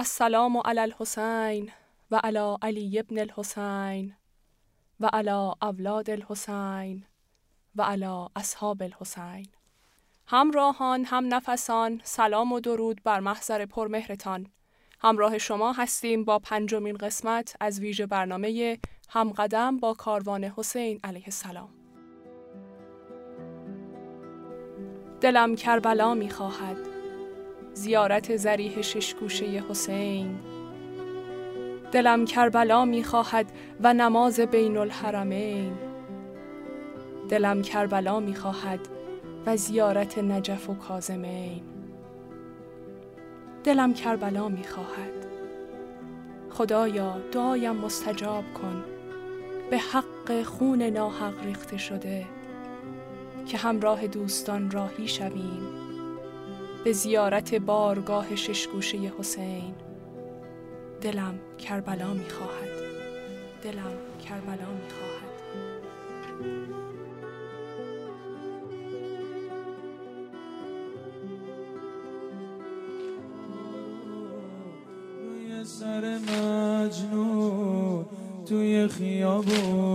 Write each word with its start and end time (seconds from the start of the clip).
السلام 0.00 0.56
علی 0.56 0.80
الحسین 0.80 1.70
و 2.10 2.20
علی 2.24 2.56
علی 2.62 2.98
ابن 2.98 3.18
الحسین 3.18 4.14
و 5.00 5.10
علی 5.12 5.52
اولاد 5.62 6.10
الحسین 6.10 7.04
و 7.76 7.82
علی 7.82 8.26
اصحاب 8.36 8.82
الحسین. 8.82 9.46
همراهان 10.26 11.04
هم 11.04 11.34
نفسان 11.34 12.00
سلام 12.04 12.52
و 12.52 12.60
درود 12.60 13.00
بر 13.04 13.20
محضر 13.20 13.66
پرمهرتان. 13.66 14.46
همراه 15.00 15.38
شما 15.38 15.72
هستیم 15.72 16.24
با 16.24 16.38
پنجمین 16.38 16.96
قسمت 16.96 17.56
از 17.60 17.80
ویژه 17.80 18.06
برنامه 18.06 18.78
همقدم 19.08 19.76
با 19.76 19.94
کاروان 19.94 20.44
حسین 20.44 21.00
علیه 21.04 21.24
السلام. 21.24 21.68
دلم 25.20 25.56
کربلا 25.56 26.14
می 26.14 26.30
خواهد 26.30 26.87
زیارت 27.78 28.36
زریح 28.36 28.82
ششگوشه 28.82 29.46
حسین. 29.46 30.38
دلم 31.92 32.24
کربلا 32.24 32.84
می 32.84 33.04
خواهد 33.04 33.46
و 33.80 33.94
نماز 33.94 34.40
بین 34.40 34.76
الحرمین 34.76 35.72
دلم 37.28 37.62
کربلا 37.62 38.20
می 38.20 38.34
خواهد 38.34 38.80
و 39.46 39.56
زیارت 39.56 40.18
نجف 40.18 40.70
و 40.70 40.74
کازمین 40.74 41.62
دلم 43.64 43.94
کربلا 43.94 44.48
می 44.48 44.64
خواهد 44.64 45.26
خدایا 46.50 47.16
دعایم 47.32 47.76
مستجاب 47.76 48.44
کن. 48.54 48.84
به 49.70 49.78
حق 49.78 50.42
خون 50.42 50.82
ناحق 50.82 51.44
ریخته 51.44 51.76
شده. 51.76 52.26
که 53.46 53.58
همراه 53.58 54.06
دوستان 54.06 54.70
راهی 54.70 55.08
شویم. 55.08 55.77
به 56.84 56.92
زیارت 56.92 57.54
بارگاه 57.54 58.36
ششگوشه 58.36 58.98
حسین. 59.18 59.74
دلم 61.00 61.34
کربلا 61.58 62.14
می 62.14 62.28
خواهد 62.30 62.68
دلم 63.62 63.92
کربلا 64.28 64.52
می 64.54 64.90
خواهد 64.90 65.38
روی 75.22 75.64
سر 75.64 76.18
مجنون 76.18 78.06
توی 78.46 78.88
خیابونه 78.88 79.87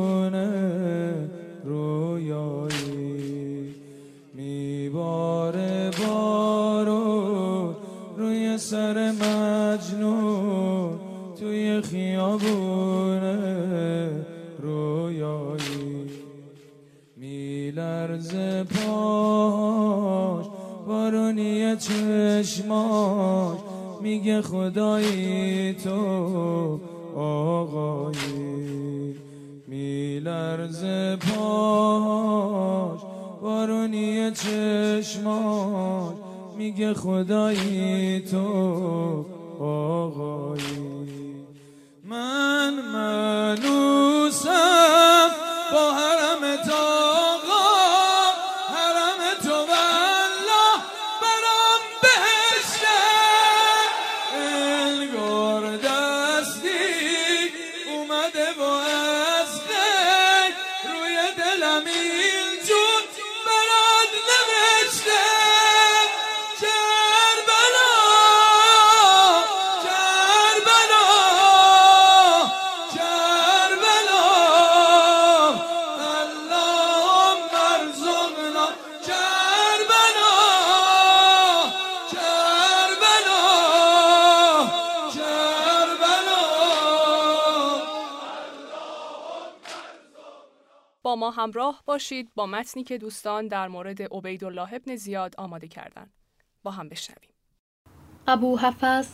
میگه 37.02 37.02
همراه 91.33 91.83
باشید 91.85 92.31
با 92.35 92.45
متنی 92.45 92.83
که 92.83 92.97
دوستان 92.97 93.47
در 93.47 93.67
مورد 93.67 94.01
عبیدالله 94.01 94.73
ابن 94.73 94.95
زیاد 94.95 95.35
آماده 95.37 95.67
کردند. 95.67 96.13
با 96.63 96.71
هم 96.71 96.89
بشنویم. 96.89 97.29
ابو 98.27 98.57
حفظ 98.57 99.07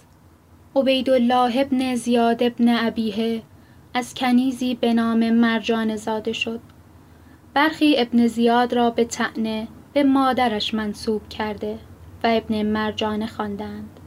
عبیدالله 0.75 1.59
ابن 1.59 1.96
زیاد 1.96 2.44
ابن 2.44 2.69
ابیه 2.88 3.44
از 3.94 4.13
کنیزی 4.13 4.75
به 4.75 4.94
نام 4.94 5.30
مرجان 5.30 5.96
زاده 5.96 6.34
شد 6.34 6.59
برخی 7.53 7.96
ابن 7.97 8.28
زیاد 8.28 8.74
را 8.74 8.90
به 8.90 9.06
تعنه 9.06 9.68
به 9.94 10.03
مادرش 10.03 10.74
منصوب 10.74 11.30
کرده 11.30 11.80
و 12.24 12.28
ابن 12.28 12.62
مرجان 12.62 13.25
خواندند 13.25 14.00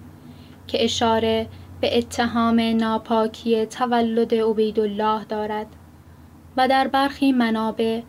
که 0.66 0.84
اشاره 0.84 1.48
به 1.80 1.98
اتهام 1.98 2.60
ناپاکی 2.60 3.66
تولد 3.66 4.34
عبیدالله 4.34 5.24
دارد 5.24 5.66
و 6.56 6.68
در 6.68 6.88
برخی 6.88 7.32
منابع 7.32 8.02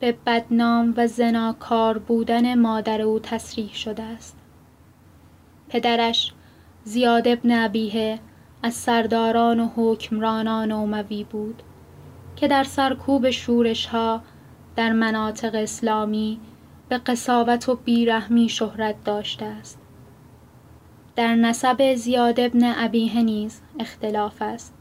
به 0.00 0.12
بدنام 0.26 0.94
و 0.96 1.06
زناکار 1.06 1.98
بودن 1.98 2.58
مادر 2.58 3.02
او 3.02 3.18
تصریح 3.18 3.74
شده 3.74 4.02
است. 4.02 4.36
پدرش 5.68 6.32
زیاد 6.84 7.28
ابن 7.28 7.64
ابیه 7.64 8.18
از 8.62 8.74
سرداران 8.74 9.60
و 9.60 9.68
حکمرانان 9.76 10.72
اموی 10.72 11.24
بود 11.24 11.62
که 12.36 12.48
در 12.48 12.64
سرکوب 12.64 13.30
شورشها 13.30 14.22
در 14.76 14.92
مناطق 14.92 15.54
اسلامی 15.54 16.40
به 16.88 16.98
قساوت 16.98 17.68
و 17.68 17.74
بیرحمی 17.74 18.48
شهرت 18.48 19.04
داشته 19.04 19.44
است. 19.44 19.78
در 21.16 21.34
نسب 21.34 21.94
زیاد 21.94 22.40
ابن 22.40 22.72
ابیه 22.76 23.22
نیز 23.22 23.60
اختلاف 23.80 24.42
است 24.42 24.74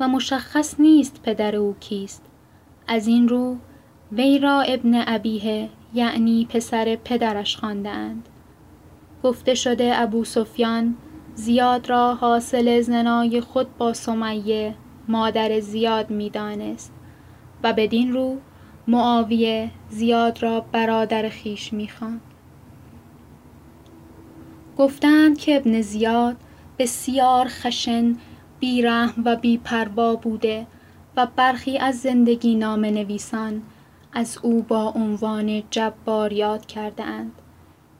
و 0.00 0.08
مشخص 0.08 0.80
نیست 0.80 1.22
پدر 1.22 1.56
او 1.56 1.76
کیست. 1.80 2.23
از 2.86 3.06
این 3.06 3.28
رو 3.28 3.56
وی 4.12 4.38
را 4.38 4.60
ابن 4.60 5.04
ابیه 5.06 5.68
یعنی 5.94 6.46
پسر 6.50 6.98
پدرش 7.04 7.56
خواندهاند 7.56 8.28
گفته 9.22 9.54
شده 9.54 9.92
ابو 9.94 10.24
سفیان 10.24 10.96
زیاد 11.34 11.90
را 11.90 12.14
حاصل 12.14 12.80
زنای 12.80 13.40
خود 13.40 13.76
با 13.76 13.92
سمیه 13.92 14.74
مادر 15.08 15.60
زیاد 15.60 16.10
می‌دانست 16.10 16.92
و 17.62 17.72
بدین 17.72 18.12
رو 18.12 18.36
معاویه 18.88 19.70
زیاد 19.88 20.42
را 20.42 20.60
برادر 20.72 21.28
خیش 21.28 21.72
می‌خواند. 21.72 22.20
گفتند 24.78 25.38
که 25.38 25.56
ابن 25.56 25.80
زیاد 25.80 26.36
بسیار 26.78 27.46
خشن 27.48 28.16
بیرحم 28.60 29.22
و 29.24 29.36
بیپروا 29.36 30.16
بوده 30.16 30.66
و 31.16 31.26
برخی 31.36 31.78
از 31.78 32.00
زندگی 32.00 32.54
نام 32.54 32.84
نویسان 32.84 33.62
از 34.12 34.38
او 34.42 34.62
با 34.62 34.92
عنوان 34.96 35.62
جبار 35.70 36.32
یاد 36.32 36.66
کرده 36.66 37.04
اند 37.04 37.32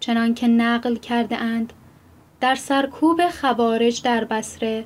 چنانکه 0.00 0.49
نقل 0.49 0.96
کرده 0.96 1.37
اند 1.37 1.72
در 2.40 2.55
سرکوب 2.55 3.28
خوارج 3.28 4.02
در 4.02 4.25
بصره 4.25 4.84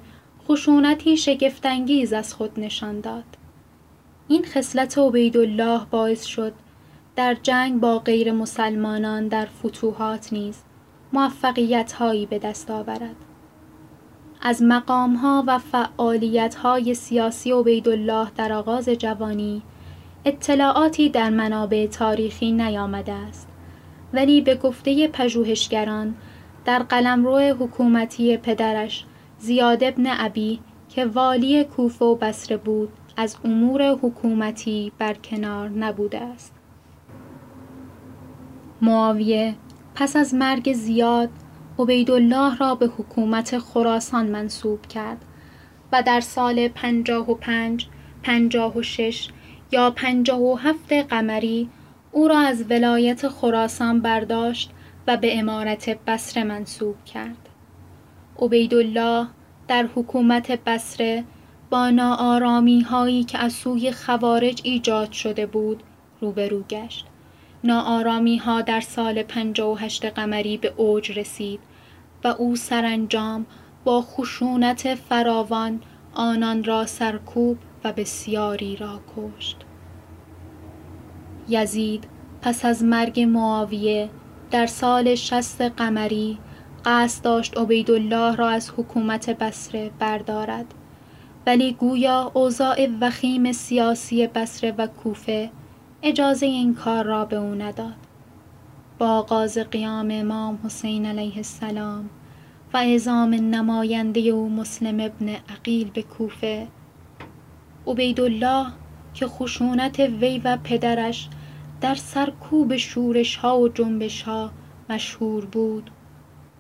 خشونتی 0.49 1.17
شگفتانگیز 1.17 2.13
از 2.13 2.35
خود 2.35 2.61
نشان 2.61 3.01
داد. 3.01 3.25
این 4.29 4.45
خصلت 4.45 4.99
عبیدالله 4.99 5.81
باعث 5.91 6.25
شد 6.25 6.53
در 7.17 7.35
جنگ 7.43 7.81
با 7.81 7.99
غیر 7.99 8.33
مسلمانان 8.33 9.29
در 9.29 9.47
فتوحات 9.47 10.33
نیز 10.33 10.63
موفقیت 11.13 11.93
هایی 11.93 12.27
به 12.27 12.39
دست 12.39 12.71
آورد. 12.71 13.17
از 14.43 14.63
مقام 14.63 15.15
ها 15.15 15.45
و 15.47 15.59
فعالیت 15.59 16.55
های 16.55 16.95
سیاسی 16.95 17.53
عبیدالله 17.53 18.29
در 18.37 18.53
آغاز 18.53 18.89
جوانی 18.89 19.63
اطلاعاتی 20.25 21.09
در 21.09 21.31
منابع 21.31 21.87
تاریخی 21.87 22.53
نیامده 22.53 23.13
است. 23.13 23.49
ولی 24.13 24.41
به 24.41 24.55
گفته 24.55 25.09
پژوهشگران 25.09 26.15
در 26.65 26.79
قلمرو 26.79 27.39
حکومتی 27.39 28.37
پدرش 28.37 29.05
زیاد 29.39 29.85
ابن 29.85 30.05
ابی 30.07 30.61
که 30.89 31.05
والی 31.07 31.65
کوفه 31.65 32.05
و 32.05 32.15
بصره 32.15 32.57
بود 32.57 32.89
از 33.17 33.37
امور 33.45 33.83
حکومتی 33.83 34.93
برکنار 34.99 35.69
نبوده 35.69 36.21
است. 36.21 36.55
معاویه 38.83 39.55
پس 39.95 40.17
از 40.17 40.35
مرگ 40.35 40.73
زیاد 40.73 41.29
عبیدالله 41.79 42.57
را 42.57 42.75
به 42.75 42.87
حکومت 42.87 43.59
خراسان 43.59 44.27
منصوب 44.27 44.87
کرد 44.87 45.25
و 45.93 46.03
در 46.03 46.21
سال 46.21 46.69
پنجاه 46.69 47.31
و 47.31 47.35
پنج، 47.35 47.87
پنجاه 48.23 48.77
و 48.77 48.83
شش 48.83 49.29
یا 49.73 49.91
پنجاه 49.91 50.41
و 50.41 50.55
هفت 50.55 50.93
قمری 50.93 51.69
او 52.13 52.29
را 52.29 52.39
از 52.39 52.65
ولایت 52.71 53.29
خراسان 53.29 54.01
برداشت 54.01 54.71
و 55.07 55.17
به 55.17 55.39
امارت 55.39 56.05
بصره 56.05 56.45
منصوب 56.45 57.05
کرد. 57.05 57.49
عبیدالله 58.39 59.27
در 59.69 59.89
حکومت 59.95 60.51
بصره 60.51 61.25
با 61.71 61.91
ناآرامی 61.91 62.81
هایی 62.81 63.25
که 63.25 63.39
از 63.39 63.53
سوی 63.53 63.93
خوارج 63.93 64.61
ایجاد 64.65 65.13
شده 65.13 65.47
بود 65.47 65.83
روبرو 66.21 66.63
گشت. 66.63 67.07
ناآرامی 67.65 68.37
ها 68.37 68.61
در 68.61 68.81
سال 68.81 69.23
58 69.23 70.05
قمری 70.05 70.57
به 70.57 70.73
اوج 70.77 71.19
رسید 71.19 71.61
و 72.25 72.29
او 72.29 72.57
سرانجام 72.57 73.47
با 73.85 74.03
خشونت 74.03 74.95
فراوان 74.95 75.81
آنان 76.15 76.65
را 76.65 76.87
سرکوب 76.87 77.59
و 77.85 77.93
بسیاری 77.93 78.77
را 78.77 79.01
کشت. 79.17 79.57
یزید 81.49 82.05
پس 82.43 82.65
از 82.65 82.85
مرگ 82.85 83.21
معاویه 83.21 84.11
در 84.51 84.67
سال 84.67 85.15
شست 85.15 85.61
قمری 85.61 86.39
قصد 86.85 87.25
داشت 87.25 87.59
عبیدالله 87.59 88.37
را 88.37 88.49
از 88.49 88.71
حکومت 88.77 89.31
بصره 89.31 89.91
بردارد 89.99 90.75
ولی 91.47 91.73
گویا 91.73 92.31
اوضاع 92.35 92.89
وخیم 93.01 93.53
سیاسی 93.53 94.27
بصره 94.27 94.75
و 94.79 94.87
کوفه 94.87 95.51
اجازه 96.03 96.47
این 96.47 96.75
کار 96.75 97.05
را 97.05 97.25
به 97.25 97.37
او 97.37 97.55
نداد 97.55 98.08
با 98.99 99.09
آغاز 99.09 99.59
قیام 99.59 100.09
امام 100.11 100.59
حسین 100.65 101.07
علیه 101.07 101.37
السلام 101.37 102.11
و 102.75 102.77
اعزام 102.77 103.35
نماینده 103.35 104.21
او 104.21 104.49
مسلم 104.49 105.01
ابن 105.01 105.29
عقیل 105.29 105.91
به 105.91 106.03
کوفه 106.03 106.69
عبیدالله 107.87 108.67
که 109.15 109.27
خشونت 109.27 110.01
وی 110.01 110.39
و 110.45 110.59
پدرش 110.65 111.29
در 111.81 111.95
سرکوب 111.95 112.77
شورش 112.77 113.37
ها 113.37 113.59
و 113.61 113.69
جنبش 113.69 114.23
ها 114.23 114.51
مشهور 114.91 115.45
بود. 115.45 115.91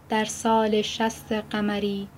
در 0.09 0.25
سال 0.25 0.83
شست 0.83 1.33
قمری 1.33 2.09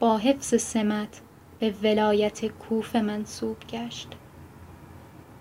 با 0.00 0.18
حفظ 0.18 0.62
سمت 0.62 1.20
به 1.58 1.74
ولایت 1.82 2.46
کوفه 2.46 3.00
منصوب 3.00 3.56
گشت. 3.70 4.08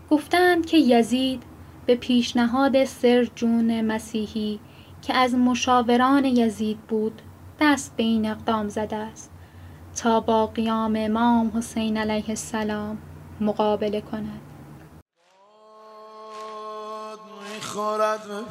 گفتند 0.10 0.66
که 0.66 0.78
یزید 0.78 1.44
به 1.86 1.96
پیشنهاد 1.96 2.86
سرجون 2.86 3.82
مسیحی 3.82 4.60
که 5.02 5.14
از 5.14 5.36
مشاوران 5.36 6.26
یزید 6.26 6.80
بود 6.80 7.22
دست 7.62 7.94
به 7.98 8.04
این 8.04 8.32
اقدام 8.32 8.70
زده 8.70 8.96
است 8.96 9.32
تا 9.96 10.20
با 10.20 10.48
قیام 10.48 10.94
امام 10.98 11.52
حسین 11.56 11.98
علیه 11.98 12.30
السلام 12.30 12.98
مقابله 13.42 14.02
کند. 14.02 14.42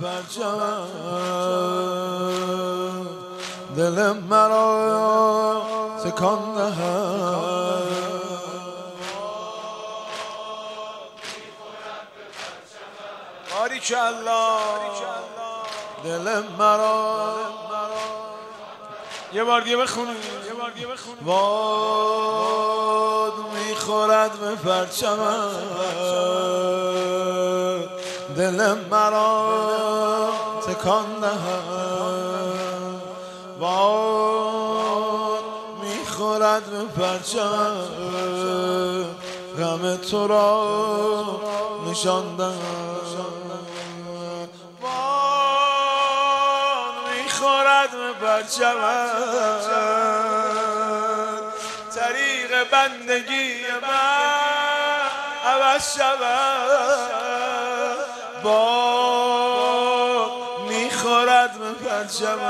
پرچم 0.00 0.86
دل 3.76 4.12
مرا 4.30 5.62
تکان 6.04 6.54
دهد. 6.54 8.03
باریکالله 13.64 14.60
دل 16.04 16.42
مرا. 16.58 17.34
یه 19.32 19.44
بار 19.44 19.60
دیگه 19.60 19.76
بخونی 19.76 20.14
باد 21.22 22.52
می‌خورد 23.54 24.40
به 24.40 24.54
پرچم. 24.54 25.18
دل 28.36 28.74
مرا 28.90 29.48
تکان 30.66 31.20
دهد. 31.20 33.00
باد 33.60 35.44
می‌خورد 35.82 36.66
به 36.66 36.84
پرچم. 36.84 37.76
غم 39.58 39.96
تو 39.96 40.26
را 40.26 40.64
نشان 41.90 42.36
به 48.34 48.42
پرچم 48.42 48.80
طریق 51.94 52.70
بندگی 52.70 53.54
من 53.82 55.08
عوض 55.46 55.96
شود. 55.96 57.14
با 58.42 58.64
می‌خورد 60.68 61.58
به 61.58 61.72
پرچم 61.72 62.40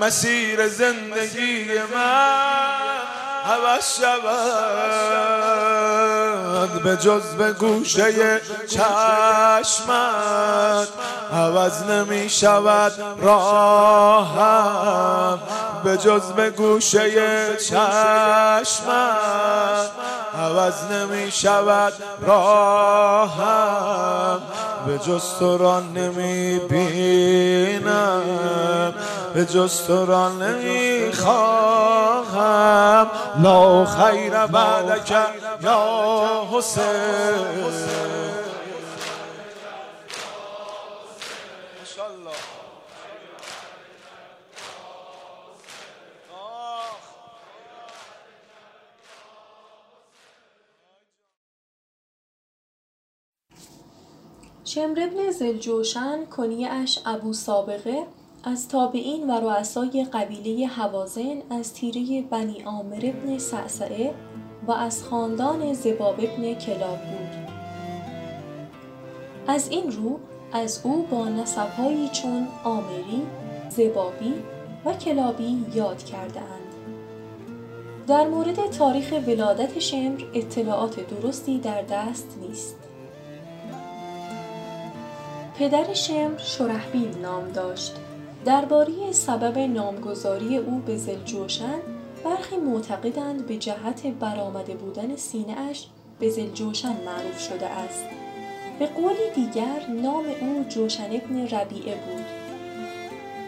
مسیر 0.00 0.68
زندگی 0.68 1.78
من 1.94 3.17
عوض 3.48 4.00
شود 4.00 5.08
به 6.82 6.96
جز 6.96 7.22
به 7.22 7.52
گوشه 7.52 8.40
چشمت 8.68 9.98
عوض 11.32 11.82
نمی 11.82 12.30
شود 12.30 12.92
راهم. 13.22 14.58
به 15.84 15.96
جز 15.96 16.32
به 16.32 16.50
گوشه 16.50 17.10
چشمت 17.56 17.78
عوض 20.38 20.84
نمی 20.90 21.30
شود 21.32 21.92
راهم. 22.26 23.58
به 24.86 24.98
جز 24.98 25.22
تو 25.38 25.58
را 25.58 25.80
نمی 25.80 26.58
بینم. 26.58 28.22
به 29.38 29.44
جز 29.44 29.86
تو 29.86 30.06
را 30.06 30.28
نمی 30.28 31.12
خواهم 31.12 33.10
لا 33.42 33.84
خیر 33.84 34.46
بعدک 34.46 35.10
یا 35.62 36.48
حسین. 36.52 36.84
شمر 54.64 55.00
ابن 55.00 55.30
ذی‌الجوشن 55.30 56.26
کنیه 56.26 56.68
اش 56.70 56.98
ابو 57.06 57.32
سابغه. 57.32 58.06
از 58.44 58.68
تابعین 58.68 59.30
و 59.30 59.50
رؤسای 59.50 60.06
قبیله 60.12 60.66
هوازن 60.66 61.42
از 61.50 61.74
تیره 61.74 62.22
بنی 62.22 62.60
عامر 62.60 63.00
ابن 63.02 63.38
صعصعه 63.38 64.14
و 64.66 64.72
از 64.72 65.04
خاندان 65.04 65.72
ضباب 65.72 66.14
ابن 66.20 66.54
کلاب 66.54 66.98
بود 66.98 67.48
از 69.46 69.68
این 69.68 69.92
رو 69.92 70.20
از 70.52 70.80
او 70.84 71.06
با 71.10 71.28
نسبهایی 71.28 72.08
چون 72.08 72.48
عامری، 72.64 73.22
ضبابی 73.68 74.34
و 74.84 74.92
کلابی 74.94 75.64
یاد 75.74 76.02
کرده 76.02 76.40
اند. 76.40 76.74
در 78.06 78.28
مورد 78.28 78.70
تاریخ 78.70 79.14
ولادت 79.26 79.78
شمر 79.78 80.24
اطلاعات 80.34 81.08
درستی 81.08 81.58
در 81.58 81.82
دست 81.82 82.38
نیست. 82.40 82.76
پدر 85.58 85.94
شمر 85.94 86.38
شرحبیل 86.38 87.18
نام 87.22 87.48
داشت. 87.48 87.94
درباره 88.48 89.12
سبب 89.12 89.58
نامگذاری 89.58 90.56
او 90.56 90.82
به 90.86 90.96
زلجوشن 90.96 91.78
برخی 92.24 92.56
معتقدند 92.56 93.46
به 93.46 93.56
جهت 93.56 94.06
برآمده 94.06 94.74
بودن 94.74 95.16
سینه 95.16 95.60
اش 95.60 95.86
به 96.18 96.30
زلجوشن 96.30 96.96
معروف 97.06 97.40
شده 97.40 97.66
است. 97.66 98.04
به 98.78 98.86
قولی 98.86 99.30
دیگر 99.34 99.86
نام 100.02 100.24
او 100.40 100.64
جوشن 100.68 101.04
ابن 101.04 101.46
ربیعه 101.46 101.94
بود. 101.94 102.24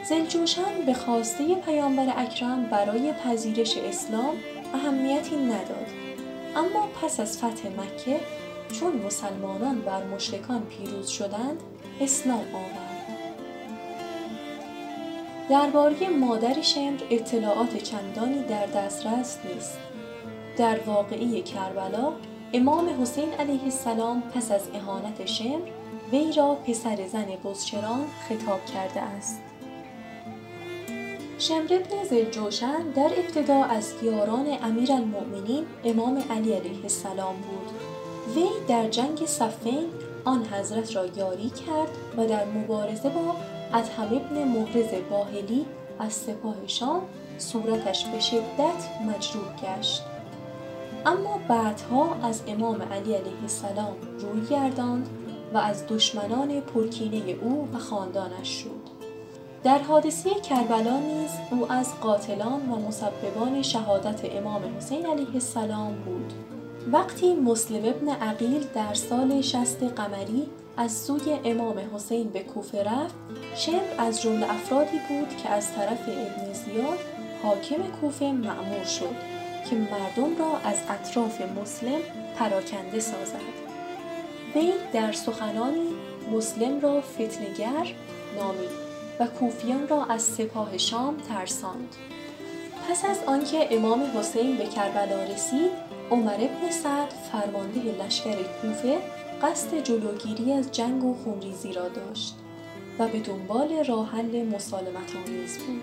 زلجوشن 0.08 0.86
به 0.86 0.94
خواسته 0.94 1.54
پیامبر 1.54 2.12
اکرم 2.16 2.66
برای 2.66 3.12
پذیرش 3.12 3.76
اسلام 3.76 4.34
اهمیتی 4.74 5.36
نداد. 5.36 5.86
اما 6.56 6.88
پس 7.02 7.20
از 7.20 7.38
فتح 7.38 7.68
مکه 7.68 8.20
چون 8.80 8.92
مسلمانان 9.06 9.80
بر 9.80 10.04
مشرکان 10.04 10.62
پیروز 10.62 11.08
شدند 11.08 11.60
اسلام 12.00 12.44
آورد. 12.54 12.79
درباره 15.50 16.08
مادر 16.08 16.62
شمر 16.62 17.00
اطلاعات 17.10 17.76
چندانی 17.76 18.42
در 18.42 18.66
دسترس 18.66 19.38
نیست. 19.44 19.78
در 20.56 20.80
واقعی 20.86 21.42
کربلا 21.42 22.12
امام 22.52 23.02
حسین 23.02 23.32
علیه 23.32 23.64
السلام 23.64 24.22
پس 24.34 24.50
از 24.50 24.68
اهانت 24.74 25.26
شمر 25.26 25.68
وی 26.12 26.32
را 26.32 26.54
پسر 26.54 27.06
زن 27.06 27.26
بزچران 27.44 28.04
خطاب 28.28 28.64
کرده 28.64 29.00
است. 29.00 29.40
شمر 31.38 31.74
ابن 31.74 32.04
زلجوشن 32.10 32.82
در 32.96 33.10
ابتدا 33.18 33.64
از 33.64 33.94
یاران 34.02 34.46
امیر 34.62 34.92
المؤمنین 34.92 35.66
امام 35.84 36.22
علی 36.30 36.52
علیه 36.52 36.82
السلام 36.82 37.36
بود. 37.36 37.70
وی 38.36 38.66
در 38.68 38.88
جنگ 38.88 39.26
صفین 39.26 39.86
آن 40.24 40.44
حضرت 40.44 40.96
را 40.96 41.06
یاری 41.06 41.50
کرد 41.50 41.88
و 42.16 42.26
در 42.26 42.44
مبارزه 42.44 43.08
با 43.08 43.36
ادهم 43.74 44.16
ابن 44.16 44.44
محرز 44.48 44.90
باهلی 45.10 45.66
از 45.98 46.12
سپاه 46.12 46.56
شام 46.66 47.02
صورتش 47.38 48.04
به 48.04 48.20
شدت 48.20 48.88
مجروح 49.08 49.56
گشت. 49.62 50.02
اما 51.06 51.38
بعدها 51.48 52.16
از 52.22 52.42
امام 52.46 52.82
علی 52.82 53.14
علیه 53.14 53.42
السلام 53.42 53.96
روی 54.20 54.46
گرداند 54.46 55.08
و 55.54 55.58
از 55.58 55.86
دشمنان 55.86 56.60
پرکینه 56.60 57.36
او 57.42 57.68
و 57.74 57.78
خاندانش 57.78 58.48
شد. 58.48 59.00
در 59.64 59.78
حادثه 59.78 60.30
کربلا 60.30 60.98
نیز 60.98 61.30
او 61.50 61.72
از 61.72 62.00
قاتلان 62.00 62.68
و 62.70 62.76
مسببان 62.76 63.62
شهادت 63.62 64.20
امام 64.24 64.62
حسین 64.76 65.06
علیه 65.06 65.34
السلام 65.34 65.94
بود. 65.94 66.32
وقتی 66.92 67.34
مسلم 67.34 67.84
ابن 67.84 68.08
عقیل 68.08 68.66
در 68.74 68.94
سال 68.94 69.40
شست 69.40 69.82
قمری 69.82 70.46
از 70.80 70.92
سوی 70.92 71.38
امام 71.44 71.80
حسین 71.94 72.28
به 72.28 72.40
کوفه 72.40 72.82
رفت 72.84 73.14
شمر 73.54 73.80
از 73.98 74.22
جمله 74.22 74.54
افرادی 74.54 74.98
بود 75.08 75.36
که 75.36 75.48
از 75.48 75.74
طرف 75.74 76.08
ابن 76.08 76.52
زیاد 76.52 76.98
حاکم 77.42 77.76
کوفه 78.00 78.24
معمور 78.24 78.84
شد 78.84 79.14
که 79.70 79.76
مردم 79.76 80.38
را 80.38 80.58
از 80.64 80.76
اطراف 80.88 81.40
مسلم 81.40 82.00
پراکنده 82.36 83.00
سازد. 83.00 83.40
وی 84.54 84.72
در 84.92 85.12
سخنانی 85.12 85.88
مسلم 86.32 86.80
را 86.80 87.00
فتنگر 87.00 87.94
نامید 88.38 88.70
و 89.20 89.26
کوفیان 89.26 89.88
را 89.88 90.04
از 90.04 90.22
سپاه 90.22 90.78
شام 90.78 91.16
ترساند. 91.16 91.96
پس 92.88 93.04
از 93.04 93.18
آنکه 93.26 93.74
امام 93.74 94.02
حسین 94.18 94.56
به 94.56 94.66
کربلا 94.66 95.22
رسید 95.22 95.70
عمر 96.10 96.34
ابن 96.34 96.70
سعد 96.70 97.14
فرمانده 97.32 98.04
لشکر 98.04 98.36
کوفه 98.62 98.98
قصد 99.42 99.82
جلوگیری 99.82 100.52
از 100.52 100.72
جنگ 100.72 101.04
و 101.04 101.14
خونریزی 101.14 101.72
را 101.72 101.88
داشت 101.88 102.36
و 102.98 103.08
به 103.08 103.20
دنبال 103.20 103.84
راه 103.84 104.10
حل 104.10 104.46
مسالمت 104.54 105.16
آمیز 105.26 105.58
بود. 105.58 105.82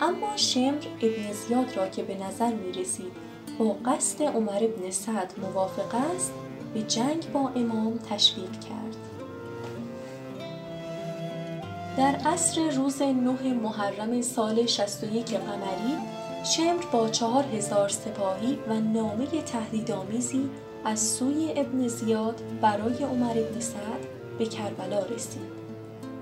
اما 0.00 0.36
شمر 0.36 0.84
ابن 1.02 1.32
زیاد 1.32 1.76
را 1.76 1.88
که 1.88 2.02
به 2.02 2.18
نظر 2.18 2.54
می 2.54 2.72
رسید 2.72 3.12
با 3.58 3.76
قصد 3.86 4.22
عمر 4.22 4.64
ابن 4.64 4.90
سعد 4.90 5.34
موافق 5.42 5.94
است 6.14 6.32
به 6.74 6.82
جنگ 6.82 7.32
با 7.32 7.48
امام 7.48 7.98
تشویق 8.10 8.50
کرد. 8.50 8.96
در 11.96 12.16
عصر 12.32 12.70
روز 12.70 13.02
نه 13.02 13.54
محرم 13.54 14.22
سال 14.22 14.66
61 14.66 15.34
قمری 15.34 15.96
شمر 16.44 16.82
با 16.92 17.08
چهار 17.08 17.44
هزار 17.44 17.88
سپاهی 17.88 18.58
و 18.68 18.80
نامه 18.80 19.26
تهدیدآمیزی 19.26 20.50
از 20.84 21.00
سوی 21.00 21.52
ابن 21.56 21.88
زیاد 21.88 22.42
برای 22.60 23.04
عمر 23.04 23.30
ابن 23.30 23.60
سعد 23.60 24.06
به 24.38 24.46
کربلا 24.46 24.98
رسید. 24.98 25.54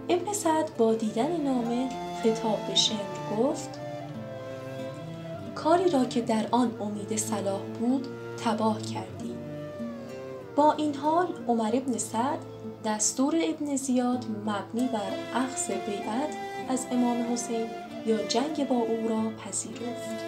ابن 0.08 0.32
سعد 0.32 0.76
با 0.76 0.94
دیدن 0.94 1.40
نامه 1.40 1.88
خطاب 2.22 2.58
به 2.68 2.74
شمر 2.74 3.38
گفت 3.38 3.70
کاری 5.54 5.90
را 5.90 6.04
که 6.04 6.20
در 6.20 6.46
آن 6.50 6.70
امید 6.80 7.16
صلاح 7.16 7.60
بود 7.80 8.06
تباه 8.44 8.82
کردی. 8.82 9.34
با 10.56 10.72
این 10.72 10.94
حال 10.94 11.26
عمر 11.48 11.70
ابن 11.76 11.98
سعد 11.98 12.38
دستور 12.84 13.34
ابن 13.44 13.76
زیاد 13.76 14.24
مبنی 14.46 14.88
بر 14.92 15.12
اخذ 15.34 15.66
بیعت 15.66 16.36
از 16.68 16.86
امام 16.90 17.32
حسین 17.32 17.66
یا 18.06 18.16
جنگ 18.22 18.68
با 18.68 18.76
او 18.76 19.08
را 19.08 19.22
پذیرفت 19.44 20.24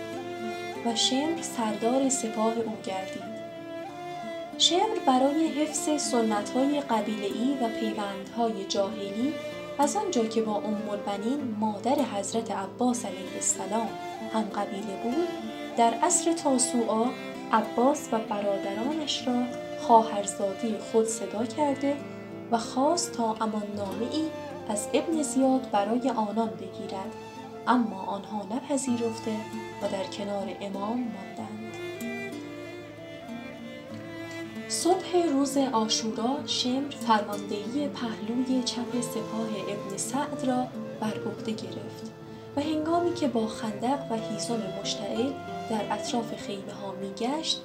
و 0.87 0.95
شمر 0.95 1.43
سردار 1.43 2.09
سپاه 2.09 2.55
او 2.59 2.73
گردید 2.85 3.34
شمر 4.59 4.99
برای 5.07 5.49
حفظ 5.49 6.03
سنتهای 6.03 6.81
قبیله‌ای 6.81 7.57
و 7.61 7.69
پیوندهای 7.69 8.65
جاهلی 8.65 9.35
از 9.79 9.97
آنجا 9.97 10.25
که 10.25 10.43
با 10.43 10.57
ام 10.57 10.89
البنین 10.89 11.57
مادر 11.61 11.97
حضرت 12.03 12.51
عباس 12.51 13.05
علیه 13.05 13.35
السلام 13.35 13.89
هم 14.33 14.43
قبیله 14.43 15.03
بود 15.03 15.29
در 15.77 15.95
عصر 15.95 16.33
تاسوعا 16.33 17.07
عباس 17.53 18.09
و 18.13 18.19
برادرانش 18.19 19.29
را 19.29 19.43
خواهرزادی 19.81 20.75
خود 20.93 21.07
صدا 21.07 21.47
کرده 21.47 21.97
و 22.51 22.59
خواست 22.59 23.13
تا 23.13 23.37
امان 23.41 23.63
ای 24.13 24.25
از 24.69 24.89
ابن 24.95 25.23
زیاد 25.23 25.71
برای 25.71 26.11
آنان 26.11 26.51
بگیرد 26.51 27.15
اما 27.67 28.03
آنها 28.03 28.43
نپذیرفته 28.57 29.37
و 29.83 29.89
در 29.89 30.05
کنار 30.05 30.47
امام 30.61 30.99
ماندند. 30.99 31.54
صبح 34.69 35.17
روز 35.33 35.57
آشورا 35.57 36.37
شمر 36.47 36.91
فرماندهی 36.91 37.89
پهلوی 37.89 38.63
چپ 38.63 39.01
سپاه 39.01 39.49
ابن 39.69 39.97
سعد 39.97 40.45
را 40.45 40.67
بر 41.01 41.15
عهده 41.27 41.53
گرفت 41.53 42.13
و 42.57 42.61
هنگامی 42.61 43.15
که 43.15 43.29
با 43.29 43.47
خندق 43.47 44.13
و 44.13 44.15
هیزم 44.15 44.63
مشتعل 44.83 45.33
در 45.71 45.81
اطراف 45.91 46.37
خیمه 46.37 46.73
ها 46.73 46.93
میگشت 47.01 47.63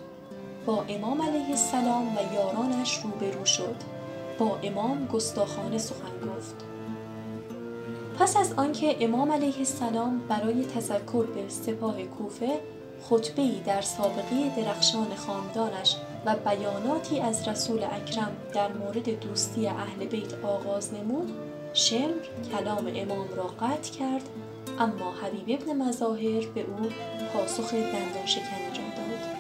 با 0.66 0.86
امام 0.90 1.22
علیه 1.22 1.50
السلام 1.50 2.08
و 2.08 2.34
یارانش 2.34 3.00
روبرو 3.04 3.46
شد. 3.46 3.76
با 4.40 4.60
امام 4.64 5.06
گستاخانه 5.06 5.78
سخن 5.78 6.20
گفت. 6.38 6.56
پس 8.20 8.38
از 8.38 8.54
آنکه 8.54 9.04
امام 9.04 9.32
علیه 9.32 9.58
السلام 9.58 10.22
برای 10.30 10.66
تذکر 10.66 11.26
به 11.26 11.50
سپاه 11.50 12.04
کوفه 12.04 12.60
خطبه 13.10 13.50
در 13.66 13.82
سابقه 13.82 14.56
درخشان 14.58 15.16
خاندانش 15.16 15.96
و 16.26 16.36
بیاناتی 16.36 17.20
از 17.20 17.48
رسول 17.48 17.84
اکرم 17.84 18.32
در 18.54 18.74
مورد 18.74 19.20
دوستی 19.20 19.68
اهل 19.68 20.06
بیت 20.06 20.34
آغاز 20.44 20.94
نمود 20.94 21.32
شمر 21.74 22.24
کلام 22.52 22.92
امام 22.96 23.28
را 23.36 23.44
قطع 23.44 23.92
کرد 23.92 24.30
اما 24.80 25.12
حبیب 25.12 25.62
ابن 25.62 25.88
مظاهر 25.88 26.46
به 26.56 26.62
او 26.62 26.90
پاسخ 27.34 27.74
دندان 27.74 28.26
شکنی 28.26 28.68
را 28.68 28.90
داد. 28.96 29.40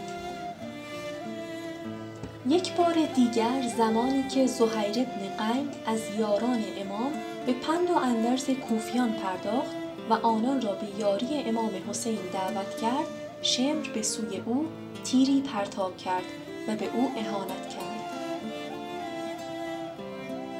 یک 2.48 2.76
بار 2.76 2.94
دیگر 3.16 3.68
زمانی 3.78 4.24
که 4.24 4.48
زهیر 4.48 5.08
ابن 5.08 5.54
قیم 5.54 5.70
از 5.86 6.00
یاران 6.20 6.64
امام 6.78 7.12
به 7.46 7.54
پند 7.54 7.90
و 7.90 7.98
اندرز 7.98 8.50
کوفیان 8.50 9.12
پرداخت 9.12 9.76
و 10.10 10.14
آنان 10.14 10.62
را 10.62 10.72
به 10.72 10.88
یاری 11.00 11.44
امام 11.46 11.72
حسین 11.90 12.20
دعوت 12.34 12.78
کرد 12.82 13.06
شمر 13.42 13.88
به 13.94 14.02
سوی 14.02 14.38
او 14.46 14.66
تیری 15.04 15.42
پرتاب 15.42 15.98
کرد. 15.98 16.24
و 16.68 16.76
به 16.76 16.86
او 16.94 17.12
اهانت 17.18 17.70
کرد. 17.70 18.00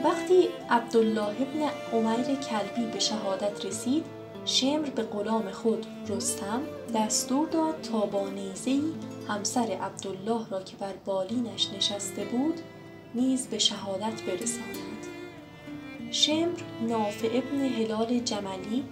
وقتی 0.04 0.48
عبدالله 0.70 1.36
ابن 1.42 1.70
عمیر 1.94 2.36
کلبی 2.36 2.92
به 2.94 3.00
شهادت 3.00 3.66
رسید 3.66 4.06
شمر 4.46 4.90
به 4.90 5.04
غلام 5.04 5.52
خود 5.52 5.86
رستم 6.08 6.62
دستور 6.96 7.48
داد 7.48 7.82
تا 7.82 8.00
با 8.00 8.30
نیزهای 8.30 8.82
همسر 9.28 9.78
عبدالله 9.82 10.50
را 10.50 10.64
که 10.64 10.78
بر 10.78 10.94
بالینش 11.06 11.70
نشسته 11.78 12.26
بود 12.26 12.60
نیز 13.16 13.48
به 13.48 13.60
شهادت 13.60 14.22
برساند. 14.22 15.06
شمر 16.12 16.60
نافع 16.88 17.28
ابن 17.28 17.60
هلال 17.60 18.20
جملی 18.20 18.84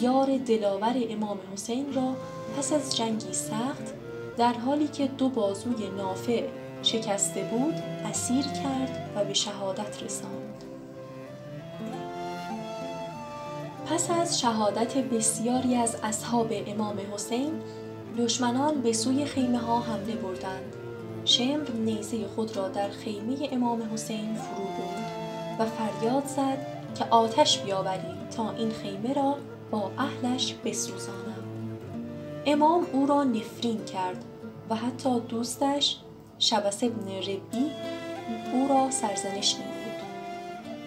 یار 0.00 0.38
دلاور 0.38 0.94
امام 1.10 1.38
حسین 1.52 1.94
را 1.94 2.16
پس 2.58 2.72
از 2.72 2.96
جنگی 2.96 3.32
سخت 3.32 3.99
در 4.40 4.52
حالی 4.52 4.88
که 4.88 5.06
دو 5.06 5.28
بازوی 5.28 5.88
نافع 5.96 6.42
شکسته 6.82 7.42
بود 7.42 7.74
اسیر 8.04 8.42
کرد 8.42 9.10
و 9.16 9.24
به 9.24 9.34
شهادت 9.34 10.02
رساند. 10.02 10.64
پس 13.86 14.10
از 14.10 14.40
شهادت 14.40 14.96
بسیاری 14.96 15.74
از 15.74 15.96
اصحاب 16.02 16.52
امام 16.66 16.98
حسین 17.14 17.52
دشمنان 18.18 18.80
به 18.80 18.92
سوی 18.92 19.24
خیمه 19.24 19.58
ها 19.58 19.80
حمله 19.80 20.14
بردند. 20.14 20.76
شمر 21.24 21.70
نیزه 21.70 22.26
خود 22.26 22.56
را 22.56 22.68
در 22.68 22.88
خیمه 22.88 23.48
امام 23.52 23.90
حسین 23.92 24.34
فرو 24.34 24.64
برد 24.64 25.10
و 25.58 25.66
فریاد 25.66 26.26
زد 26.26 26.66
که 26.94 27.04
آتش 27.04 27.58
بیاورید 27.58 28.30
تا 28.36 28.50
این 28.50 28.70
خیمه 28.70 29.14
را 29.14 29.36
با 29.70 29.90
اهلش 29.98 30.54
بسوزانم. 30.64 31.44
امام 32.46 32.86
او 32.92 33.06
را 33.06 33.24
نفرین 33.24 33.84
کرد 33.84 34.24
و 34.70 34.74
حتی 34.74 35.20
دوستش 35.20 35.96
شبس 36.38 36.84
ابن 36.84 37.08
ربی 37.08 37.70
او 38.52 38.68
را 38.68 38.90
سرزنش 38.90 39.54
نمود. 39.54 39.80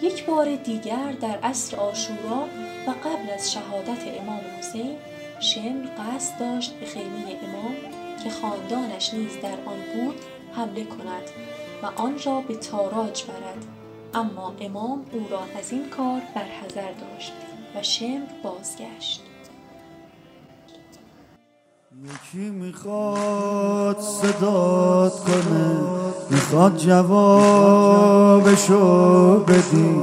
یک 0.02 0.26
بار 0.26 0.56
دیگر 0.56 1.12
در 1.12 1.38
عصر 1.38 1.78
آشورا 1.78 2.48
و 2.88 2.92
قبل 2.92 3.30
از 3.34 3.52
شهادت 3.52 4.22
امام 4.22 4.42
حسین 4.60 4.96
شمر 5.40 5.88
قصد 5.98 6.40
داشت 6.40 6.74
به 6.74 6.86
خیمه 6.86 7.38
امام 7.44 7.76
که 8.24 8.30
خاندانش 8.30 9.14
نیز 9.14 9.32
در 9.42 9.58
آن 9.66 9.80
بود 9.94 10.16
حمله 10.56 10.84
کند 10.84 11.30
و 11.84 12.02
آن 12.02 12.20
را 12.26 12.42
به 12.42 12.56
تاراج 12.56 13.24
برد. 13.24 13.66
اما 14.14 14.56
امام 14.62 15.06
او 15.12 15.28
را 15.30 15.42
از 15.60 15.72
این 15.72 15.90
کار 15.90 16.22
برحذر 16.36 16.92
داشت 16.92 17.34
و 17.76 17.84
شمر 17.84 18.28
بازگشت. 18.44 19.24
یکی 22.04 22.50
می‌خواد 22.50 23.98
صدات 24.00 25.14
کنه 25.20 25.76
می‌خواد 26.30 26.78
جوابشو 26.78 28.20
بدی. 29.40 30.02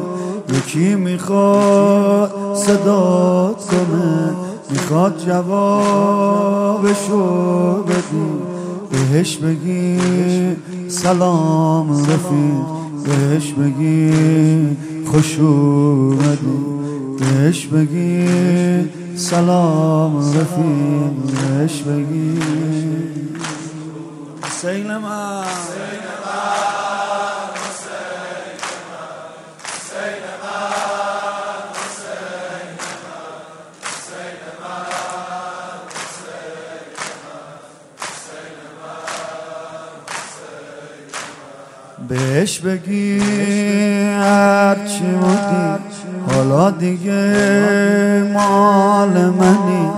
یکی 0.57 0.95
می‌خواد 0.95 2.55
صدات 2.55 3.67
کنه 3.67 4.31
می‌خواد 4.71 5.19
جوابشو 5.27 7.23
بدی. 7.83 8.31
بهش 8.91 9.37
بگی 9.37 9.99
سلام 10.89 11.93
رفیق 11.93 12.65
بهش 13.05 13.53
بگی 13.53 14.13
خوش 15.07 15.39
اومدی. 15.39 16.65
بهش 17.19 17.67
بگی 17.67 18.29
سلام 19.21 20.19
رفیق 20.19 21.13
بهش 21.41 21.83
بگی. 21.83 22.41
حسین 24.45 24.97
من 24.97 25.45
بهش 42.09 42.59
بگی 42.59 43.21
هرچی 44.11 45.05
بودی. 45.05 45.90
حالا 46.35 46.71
دیگه 46.71 48.33
مال 48.35 49.27
منی 49.31 49.91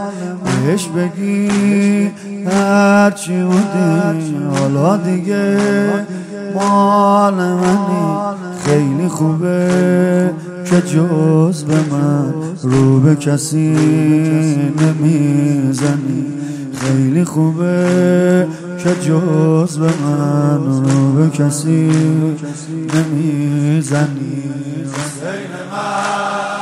بهش 0.67 0.89
بگی 0.89 2.11
هرچی 2.47 3.43
بودی 3.43 4.35
حالا 4.55 4.97
دیگه 4.97 5.57
مال 6.55 7.35
منی. 7.35 8.33
خیلی 8.65 9.09
خوبه 9.09 10.31
که 10.65 10.81
جز 10.81 11.65
به 11.65 11.75
من 11.75 12.35
رو 12.63 13.01
به 13.01 13.17
کسی 13.17 13.77
نمی‌زنی. 14.81 16.25
خیلی 16.75 17.25
خوبه 17.25 18.47
که 18.85 18.95
جز 18.95 19.79
به 19.79 19.91
من 20.03 20.67
رو 20.67 21.13
به 21.13 21.31
کسی 21.31 21.91
نمی‌زنی. 22.95 24.43
شمر 25.21 26.62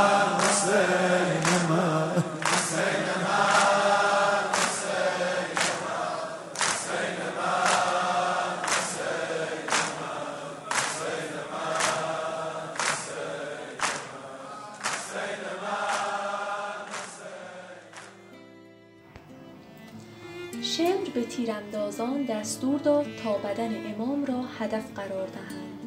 تیراندازان 22.01 22.41
دستور 22.41 22.79
داد 22.79 23.07
تا 23.25 23.33
بدن 23.33 23.95
امام 23.95 24.25
را 24.25 24.43
هدف 24.59 24.93
قرار 24.95 25.27
دهند. 25.27 25.81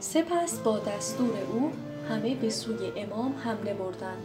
سپس 0.00 0.58
با 0.58 0.78
دستور 0.78 1.32
او 1.52 1.72
همه 2.10 2.34
به 2.34 2.50
سوی 2.50 2.92
امام 2.96 3.34
حمله 3.44 3.74
بردند 3.74 4.22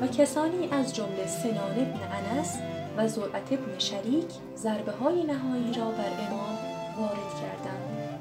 و 0.00 0.06
کسانی 0.06 0.68
از 0.70 0.94
جمله 0.94 1.26
سنان 1.26 1.70
ابن 1.70 2.00
انس 2.12 2.58
و 2.96 3.08
زرعت 3.08 3.52
ابن 3.52 3.78
شریک 3.78 4.26
ضربه 4.56 4.92
های 4.92 5.24
نهایی 5.24 5.74
را 5.74 5.90
بر 5.90 6.10
امام 6.28 6.58
وارد 6.98 7.34
کردند. 7.40 8.20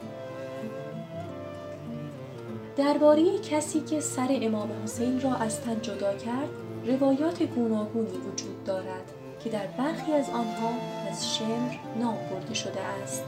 درباره 2.78 3.40
کسی 3.40 3.80
که 3.80 4.00
سر 4.00 4.28
امام 4.42 4.70
حسین 4.84 5.22
را 5.22 5.36
از 5.36 5.62
تن 5.62 5.82
جدا 5.82 6.14
کرد 6.14 6.50
روایات 6.86 7.44
گوناگونی 7.44 8.18
وجود 8.18 8.64
دارد 8.66 9.12
که 9.44 9.50
در 9.50 9.68
برخی 9.78 10.14
از 10.14 10.30
آنها 10.30 10.99
از 11.10 11.36
شمر 11.36 11.76
نام 12.00 12.18
برده 12.32 12.54
شده 12.54 12.82
است. 12.82 13.24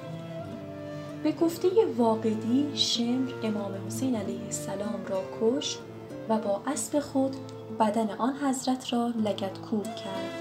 به 1.24 1.32
گفته 1.32 1.68
واقدی 1.98 2.72
شمر 2.76 3.32
امام 3.44 3.72
حسین 3.88 4.16
علیه 4.16 4.46
السلام 4.46 5.06
را 5.08 5.24
کشت 5.42 5.80
و 6.30 6.38
با 6.38 6.62
اسب 6.68 7.00
خود 7.00 7.36
بدن 7.80 8.10
آن 8.10 8.34
حضرت 8.36 8.94
را 8.94 9.08
لگت 9.08 9.62
کوب 9.70 9.84
کرد. 9.84 10.32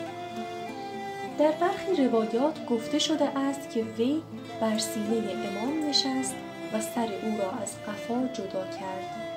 در 1.38 1.52
برخی 1.52 2.06
روایات 2.06 2.66
گفته 2.66 2.98
شده 2.98 3.38
است 3.38 3.70
که 3.70 3.82
وی 3.82 4.22
بر 4.60 4.78
سینه 4.78 5.32
امام 5.32 5.88
نشست 5.88 6.34
و 6.72 6.80
سر 6.80 7.08
او 7.22 7.38
را 7.38 7.50
از 7.50 7.74
قفا 7.86 8.28
جدا 8.32 8.64
کرد. 8.64 9.30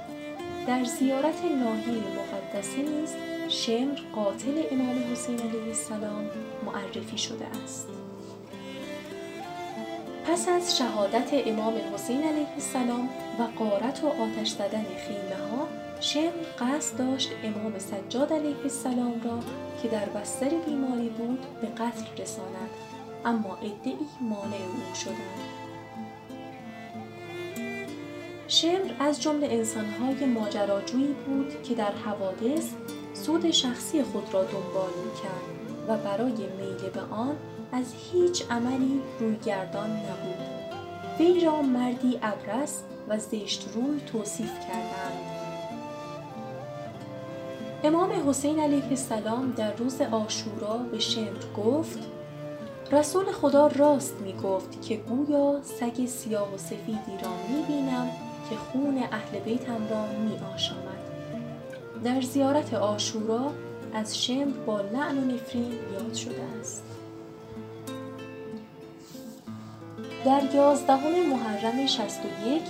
در 0.68 0.84
زیارت 0.84 1.46
ناحیه 1.46 2.04
مقدسه 2.20 2.78
نیز 2.82 3.33
شمر 3.50 4.00
قاتل 4.16 4.64
امام 4.72 5.04
حسین 5.12 5.40
علیه 5.40 5.68
السلام 5.68 6.30
معرفی 6.66 7.18
شده 7.18 7.46
است. 7.64 7.88
پس 10.26 10.50
از 10.50 10.78
شهادت 10.78 11.30
امام 11.48 11.74
حسین 11.94 12.24
علیه 12.24 12.54
السلام 12.54 13.10
و 13.40 13.44
قارت 13.60 14.04
و 14.04 14.08
آتش 14.08 14.50
زدن 14.50 14.86
خیمه 15.08 15.36
ها 15.52 15.68
شمر 16.00 16.32
قصد 16.60 16.98
داشت 16.98 17.32
امام 17.44 17.80
سجاد 17.80 18.34
علیه 18.34 18.60
السلام 18.64 19.22
را 19.24 19.40
که 19.82 19.88
در 19.88 20.06
بستر 20.06 20.50
بیماری 20.50 21.10
بود 21.10 21.40
به 21.62 21.68
قتل 21.68 22.22
رساند 22.24 22.70
اما 23.26 23.58
ادعی 23.58 23.98
مانع 24.22 24.56
او 24.56 24.96
شدند. 24.96 25.64
شمر 28.48 28.92
از 29.00 29.22
جمله 29.22 29.48
انسانهای 29.48 30.26
ماجراجویی 30.26 31.16
بود 31.26 31.64
که 31.64 31.76
در 31.76 31.92
حوادث 31.92 32.70
سود 33.26 33.52
شخصی 33.52 34.04
خود 34.04 34.34
را 34.34 34.44
دنبال 34.44 34.90
می‌کرد 35.06 35.88
و 35.88 35.98
برای 35.98 36.32
میل 36.32 36.90
به 36.94 37.02
آن 37.02 37.36
از 37.72 37.94
هیچ 38.12 38.44
عملی 38.52 39.02
رویگردان 39.20 39.90
نبود 39.90 40.54
وی 41.20 41.46
را 41.46 41.62
مردی 41.62 42.20
ابرس 42.22 42.84
و 43.08 43.20
زشت 43.20 43.70
روی 43.76 44.00
توصیف 44.00 44.60
کردند 44.60 45.34
امام 47.84 48.30
حسین 48.30 48.60
علیه 48.60 48.88
السلام 48.90 49.52
در 49.52 49.76
روز 49.76 50.02
آشورا 50.02 50.78
به 50.78 51.00
شمر 51.00 51.44
گفت 51.58 52.00
رسول 52.92 53.26
خدا 53.26 53.68
راست 53.68 54.16
می 54.22 54.34
گفت 54.34 54.82
که 54.82 54.96
گویا 54.96 55.62
سگ 55.64 56.06
سیاه 56.06 56.54
و 56.56 56.58
سفیدی 56.58 57.18
را 57.24 57.32
می 57.50 57.64
بینم 57.68 58.10
که 58.50 58.56
خون 58.56 58.98
اهل 59.12 59.40
بیتم 59.40 59.88
را 59.90 60.06
می 60.08 60.38
آشامد. 60.56 60.93
در 62.04 62.22
زیارت 62.22 62.74
آشورا 62.74 63.52
از 63.94 64.24
شمر 64.24 64.58
با 64.66 64.82
لعن 64.82 65.18
و 65.18 65.34
نفرین 65.34 65.72
یاد 65.94 66.14
شده 66.14 66.42
است. 66.60 66.84
در 70.26 70.56
یازدهم 70.56 71.30
محرم 71.30 71.86
61 71.86 72.62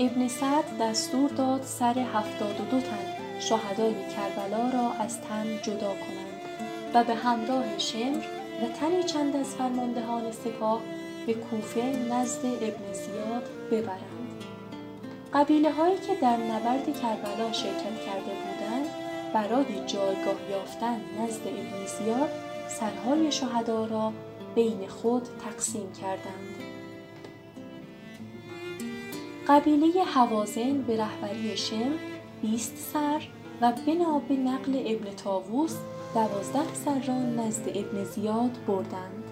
ابن 0.00 0.28
سعد 0.28 0.64
دستور 0.80 1.30
داد 1.30 1.62
سر 1.62 1.94
72 2.14 2.80
تن 2.80 3.40
شهدای 3.40 3.94
کربلا 3.94 4.70
را 4.70 4.92
از 4.92 5.20
تن 5.20 5.46
جدا 5.62 5.88
کنند 5.88 6.40
و 6.94 7.04
به 7.04 7.14
همراه 7.14 7.78
شمر 7.78 8.24
و 8.62 8.68
تنی 8.80 9.02
چند 9.02 9.36
از 9.36 9.46
فرماندهان 9.46 10.32
سپاه 10.32 10.80
به 11.26 11.34
کوفه 11.34 11.82
نزد 11.82 12.46
ابن 12.46 12.92
زیاد 12.92 13.42
ببرند. 13.70 14.44
قبیله 15.34 15.72
هایی 15.72 15.96
که 15.96 16.14
در 16.22 16.36
نبرد 16.36 17.00
کربلا 17.00 17.52
شرکت 17.52 18.04
کرده 18.06 18.34
بودند 18.34 18.47
برای 19.34 19.86
جایگاه 19.86 20.50
یافتن 20.50 21.00
نزد 21.20 21.46
ابن 21.46 21.86
زیاد 21.86 22.30
سرهای 22.68 23.32
شهدا 23.32 23.86
را 23.86 24.12
بین 24.54 24.88
خود 24.88 25.22
تقسیم 25.44 25.92
کردند. 25.92 26.54
قبیله 29.48 30.04
حوازن 30.04 30.82
به 30.82 30.96
رهبری 30.96 31.56
شم 31.56 31.92
20 32.42 32.76
سر 32.92 33.22
و 33.60 33.72
بنا 33.86 34.18
به 34.18 34.34
نقل 34.34 34.82
ابن 34.86 35.10
تاووس 35.24 35.76
دوازده 36.14 36.74
سر 36.74 36.98
را 37.06 37.18
نزد 37.18 37.68
ابن 37.68 38.04
زیاد 38.04 38.50
بردند. 38.66 39.24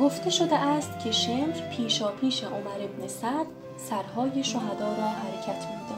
گفته 0.00 0.30
شده 0.30 0.56
است 0.56 0.98
که 1.04 1.10
شمر 1.12 1.70
پیشا 1.76 2.08
پیش 2.12 2.44
عمر 2.44 2.84
ابن 2.84 3.06
سعد 3.06 3.46
سرهای 3.76 4.44
شهدا 4.44 4.88
را 4.88 5.08
حرکت 5.08 5.66
می‌داد. 5.66 5.97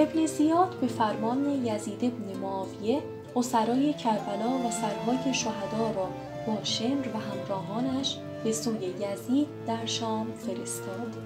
ابن 0.00 0.26
زیاد 0.26 0.80
به 0.80 0.86
فرمان 0.86 1.66
یزید 1.66 2.04
ابن 2.04 2.38
معاویه 2.38 3.02
اسرای 3.36 3.92
کربلا 3.92 4.68
و 4.68 4.70
سرهای 4.70 5.34
شهدا 5.34 5.90
را 5.94 6.08
با 6.46 6.64
شمر 6.64 7.08
و 7.08 7.18
همراهانش 7.18 8.16
به 8.44 8.52
سوی 8.52 8.86
یزید 8.86 9.48
در 9.66 9.86
شام 9.86 10.32
فرستاد. 10.32 11.16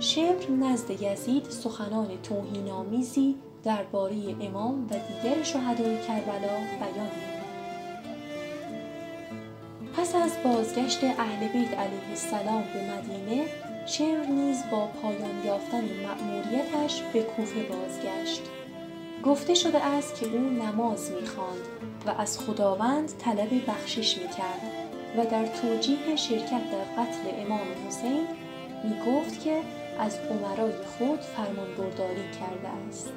شمر 0.00 0.50
نزد 0.60 1.02
یزید 1.02 1.44
سخنان 1.44 2.08
توهینآمیزی 2.22 3.36
درباره 3.64 4.16
امام 4.40 4.84
و 4.84 4.88
دیگر 4.88 5.42
شهدای 5.42 6.02
کربلا 6.06 6.56
بیان 6.80 7.10
پس 9.96 10.14
از 10.14 10.32
بازگشت 10.44 11.04
اهل 11.04 11.48
بیت 11.52 11.78
علیه 11.78 12.08
السلام 12.10 12.64
به 12.74 12.80
مدینه 12.92 13.44
شمر 13.90 14.26
نیز 14.26 14.62
با 14.70 14.86
پایان 14.86 15.44
یافتن 15.44 15.84
مأموریتش 15.84 17.02
به 17.12 17.22
کوفه 17.22 17.62
بازگشت. 17.62 18.42
گفته 19.24 19.54
شده 19.54 19.84
است 19.84 20.20
که 20.20 20.26
او 20.26 20.40
نماز 20.40 21.10
می‌خواند 21.10 21.66
و 22.06 22.10
از 22.10 22.38
خداوند 22.38 23.12
طلب 23.18 23.48
بخشش 23.68 24.18
می‌کرد 24.18 24.60
و 25.18 25.24
در 25.24 25.46
توجیه 25.46 26.16
شرکت 26.16 26.50
در 26.50 27.02
قتل 27.02 27.42
امام 27.46 27.66
حسین 27.88 28.26
می‌گفت 28.84 29.44
که 29.44 29.60
از 29.98 30.18
عمرای 30.30 30.72
خود 30.72 31.20
فرمانبرداری 31.20 32.30
کرده 32.40 32.68
است. 32.88 33.12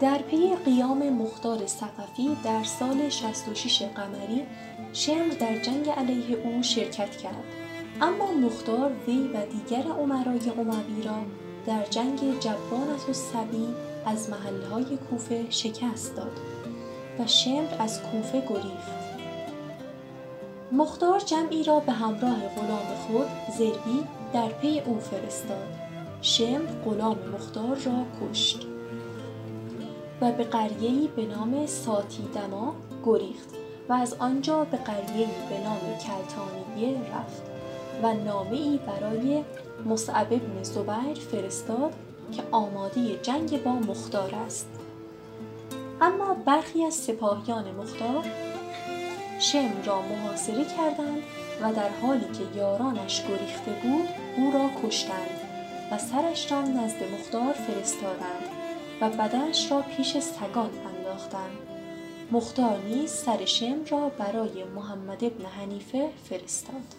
در 0.00 0.18
پی 0.18 0.54
قیام 0.64 1.08
مختار 1.08 1.66
سقفی 1.66 2.36
در 2.44 2.64
سال 2.64 3.08
66 3.08 3.82
قمری 3.82 4.46
شمر 4.92 5.34
در 5.40 5.58
جنگ 5.58 5.88
علیه 5.88 6.36
او 6.44 6.62
شرکت 6.62 7.16
کرد. 7.16 7.44
اما 8.00 8.32
مختار 8.32 8.92
وی 9.06 9.30
و 9.34 9.46
دیگر 9.46 9.90
عمرای 9.90 10.50
اموی 10.58 11.02
را 11.04 11.18
در 11.66 11.84
جنگ 11.84 12.40
جبانت 12.40 13.08
و 13.08 13.12
سبی 13.12 13.68
از 14.06 14.30
محلهای 14.30 14.96
کوفه 14.96 15.46
شکست 15.50 16.16
داد 16.16 16.40
و 17.18 17.26
شمر 17.26 17.68
از 17.78 18.02
کوفه 18.02 18.40
گریخت 18.40 18.98
مختار 20.72 21.20
جمعی 21.20 21.64
را 21.64 21.80
به 21.80 21.92
همراه 21.92 22.48
غلام 22.48 22.94
خود 23.06 23.26
زربی 23.58 24.04
در 24.32 24.48
پی 24.48 24.80
او 24.80 24.98
فرستاد. 25.00 25.74
شمر 26.22 26.66
غلام 26.84 27.18
مختار 27.34 27.76
را 27.76 28.04
کشت 28.20 28.66
و 30.20 30.32
به 30.32 30.44
قریه‌ای 30.44 31.08
به 31.16 31.26
نام 31.26 31.66
ساتی 31.66 32.22
دما 32.34 32.74
گریخت. 33.04 33.54
و 33.88 33.92
از 33.92 34.14
آنجا 34.14 34.64
به 34.64 34.76
قریه‌ای 34.76 35.48
به 35.48 35.58
نام 35.64 35.80
کلتانیه 35.80 36.98
رفت 37.14 37.42
و 38.02 38.14
نامه‌ای 38.14 38.78
برای 38.86 39.44
مصعب 39.86 40.28
بن 40.28 40.62
زبیر 40.62 41.18
فرستاد 41.30 41.92
که 42.32 42.42
آماده 42.50 43.18
جنگ 43.22 43.62
با 43.62 43.72
مختار 43.72 44.34
است. 44.46 44.68
اما 46.00 46.34
برخی 46.34 46.84
از 46.84 46.94
سپاهیان 46.94 47.70
مختار 47.70 48.24
شم 49.40 49.82
را 49.84 50.02
محاصره 50.02 50.64
کردند 50.64 51.22
و 51.62 51.72
در 51.72 51.88
حالی 52.02 52.24
که 52.24 52.58
یارانش 52.58 53.22
گریخته 53.22 53.70
بود 53.82 54.08
او 54.36 54.52
را 54.52 54.70
کشتند 54.82 55.40
و 55.92 55.98
سرش 55.98 56.52
را 56.52 56.62
نزد 56.62 57.02
مختار 57.14 57.52
فرستادند 57.52 58.44
و 59.00 59.10
بدنش 59.10 59.72
را 59.72 59.82
پیش 59.82 60.18
سگان 60.18 60.70
انداختند. 60.96 61.77
مختار 62.32 62.78
نیز 62.78 63.10
سر 63.10 63.44
شم 63.44 63.84
را 63.90 64.08
برای 64.08 64.64
محمد 64.64 65.24
ابن 65.24 65.44
حنیفه 65.44 66.10
فرستاد. 66.24 66.94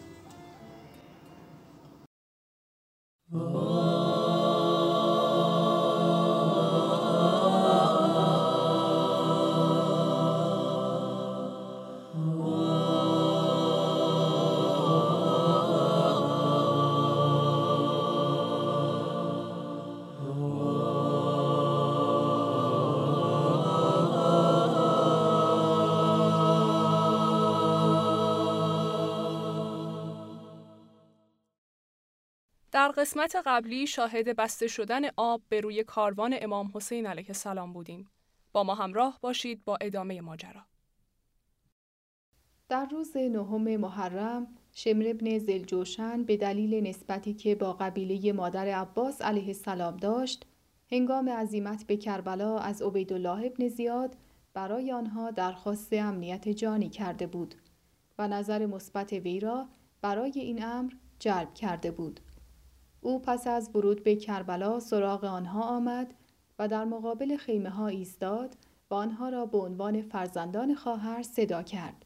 در 32.79 32.91
قسمت 32.91 33.35
قبلی 33.45 33.87
شاهد 33.87 34.35
بسته 34.35 34.67
شدن 34.67 35.01
آب 35.17 35.41
به 35.49 35.61
روی 35.61 35.83
کاروان 35.83 36.35
امام 36.41 36.71
حسین 36.73 37.05
علیه 37.05 37.25
السلام 37.27 37.73
بودیم. 37.73 38.09
با 38.51 38.63
ما 38.63 38.75
همراه 38.75 39.19
باشید 39.21 39.65
با 39.65 39.77
ادامه 39.81 40.21
ماجرا. 40.21 40.61
در 42.69 42.85
روز 42.85 43.17
نهم 43.17 43.77
محرم 43.77 44.47
شمر 44.73 45.07
ابن 45.07 45.39
زلجوشن 45.39 46.23
به 46.23 46.37
دلیل 46.37 46.87
نسبتی 46.87 47.33
که 47.33 47.55
با 47.55 47.73
قبیله 47.73 48.33
مادر 48.33 48.67
عباس 48.67 49.21
علیه 49.21 49.47
السلام 49.47 49.97
داشت 49.97 50.45
هنگام 50.91 51.29
عزیمت 51.29 51.87
به 51.87 51.97
کربلا 51.97 52.59
از 52.59 52.81
عبیدالله 52.81 53.45
ابن 53.45 53.67
زیاد 53.67 54.15
برای 54.53 54.91
آنها 54.91 55.31
درخواست 55.31 55.93
امنیت 55.93 56.49
جانی 56.49 56.89
کرده 56.89 57.27
بود 57.27 57.55
و 58.17 58.27
نظر 58.27 58.65
مثبت 58.65 59.13
وی 59.13 59.39
را 59.39 59.67
برای 60.01 60.33
این 60.35 60.63
امر 60.63 60.93
جلب 61.19 61.53
کرده 61.53 61.91
بود 61.91 62.19
او 63.01 63.19
پس 63.19 63.47
از 63.47 63.69
ورود 63.75 64.03
به 64.03 64.15
کربلا 64.15 64.79
سراغ 64.79 65.23
آنها 65.23 65.61
آمد 65.61 66.13
و 66.59 66.67
در 66.67 66.85
مقابل 66.85 67.37
خیمه 67.37 67.69
ها 67.69 67.87
ایستاد 67.87 68.57
و 68.89 68.93
آنها 68.93 69.29
را 69.29 69.45
به 69.45 69.57
عنوان 69.57 70.01
فرزندان 70.01 70.75
خواهر 70.75 71.23
صدا 71.23 71.63
کرد. 71.63 72.05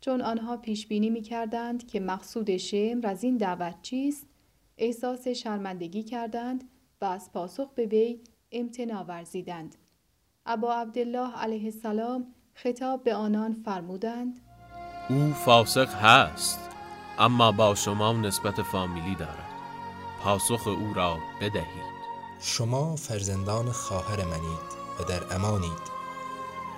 چون 0.00 0.20
آنها 0.20 0.56
پیش 0.56 0.86
بینی 0.86 1.10
می 1.10 1.22
کردند 1.22 1.86
که 1.86 2.00
مقصود 2.00 2.56
شمر 2.56 3.06
از 3.06 3.24
این 3.24 3.36
دعوت 3.36 3.82
چیست، 3.82 4.26
احساس 4.78 5.28
شرمندگی 5.28 6.02
کردند 6.02 6.64
و 7.00 7.04
از 7.04 7.32
پاسخ 7.32 7.70
به 7.74 7.86
وی 7.86 8.20
امتناع 8.52 9.02
ورزیدند. 9.02 9.76
ابا 10.46 10.74
عبدالله 10.74 11.36
علیه 11.38 11.64
السلام 11.64 12.26
خطاب 12.54 13.04
به 13.04 13.14
آنان 13.14 13.52
فرمودند 13.64 14.40
او 15.08 15.32
فاسق 15.32 15.94
هست 15.94 16.70
اما 17.18 17.52
با 17.52 17.74
شما 17.74 18.12
نسبت 18.12 18.62
فامیلی 18.62 19.14
دارد 19.14 19.49
پاسخ 20.24 20.66
او 20.66 20.94
را 20.94 21.18
بدهید. 21.40 21.90
شما 22.40 22.96
فرزندان 22.96 23.72
خواهر 23.72 24.24
منید 24.24 24.70
و 25.00 25.04
در 25.04 25.34
امانید. 25.34 25.90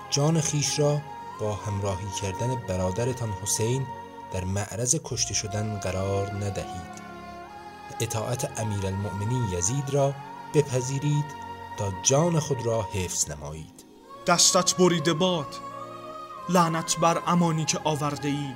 جان 0.09 0.41
خیش 0.41 0.79
را 0.79 1.01
با 1.39 1.55
همراهی 1.55 2.09
کردن 2.21 2.55
برادرتان 2.55 3.29
حسین 3.41 3.85
در 4.33 4.43
معرض 4.43 4.95
کشته 5.03 5.33
شدن 5.33 5.79
قرار 5.79 6.31
ندهید. 6.33 7.03
اطاعت 7.99 8.59
امیرالمؤمنین 8.59 9.47
یزید 9.51 9.89
را 9.89 10.13
بپذیرید 10.53 11.25
تا 11.77 11.91
جان 12.03 12.39
خود 12.39 12.65
را 12.65 12.81
حفظ 12.81 13.31
نمایید. 13.31 13.85
دستت 14.27 14.75
بریده 14.75 15.13
باد. 15.13 15.55
لعنت 16.49 16.97
بر 16.97 17.21
امانی 17.27 17.65
که 17.65 17.79
آورده 17.83 18.27
ای 18.27 18.55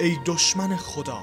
ای 0.00 0.18
دشمن 0.24 0.76
خدا. 0.76 1.20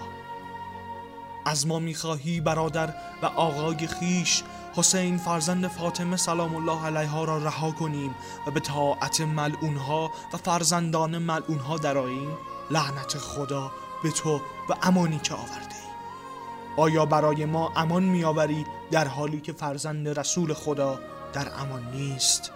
از 1.45 1.67
ما 1.67 1.79
می‌خواهی 1.79 2.41
برادر 2.41 2.93
و 3.21 3.25
آقای 3.25 3.87
خیش 3.87 4.43
حسین 4.75 5.17
فرزند 5.17 5.67
فاطمه 5.67 6.17
سلام 6.17 6.55
الله 6.55 6.85
علیها 6.85 7.23
را 7.23 7.37
رها 7.37 7.71
کنیم 7.71 8.15
و 8.47 8.51
به 8.51 8.59
طاعت 8.59 9.21
ملعونها 9.21 10.11
و 10.33 10.37
فرزندان 10.37 11.17
ملعونها 11.17 11.77
دراییم 11.77 12.37
لعنت 12.71 13.17
خدا 13.17 13.71
به 14.03 14.11
تو 14.11 14.35
و 14.69 14.75
امانی 14.83 15.19
که 15.19 15.33
آورده 15.33 15.75
ای. 15.75 15.91
آیا 16.77 17.05
برای 17.05 17.45
ما 17.45 17.71
امان 17.75 18.03
میآوری 18.03 18.65
در 18.91 19.07
حالی 19.07 19.41
که 19.41 19.53
فرزند 19.53 20.19
رسول 20.19 20.53
خدا 20.53 20.99
در 21.33 21.47
امان 21.59 21.91
نیست؟ 21.91 22.51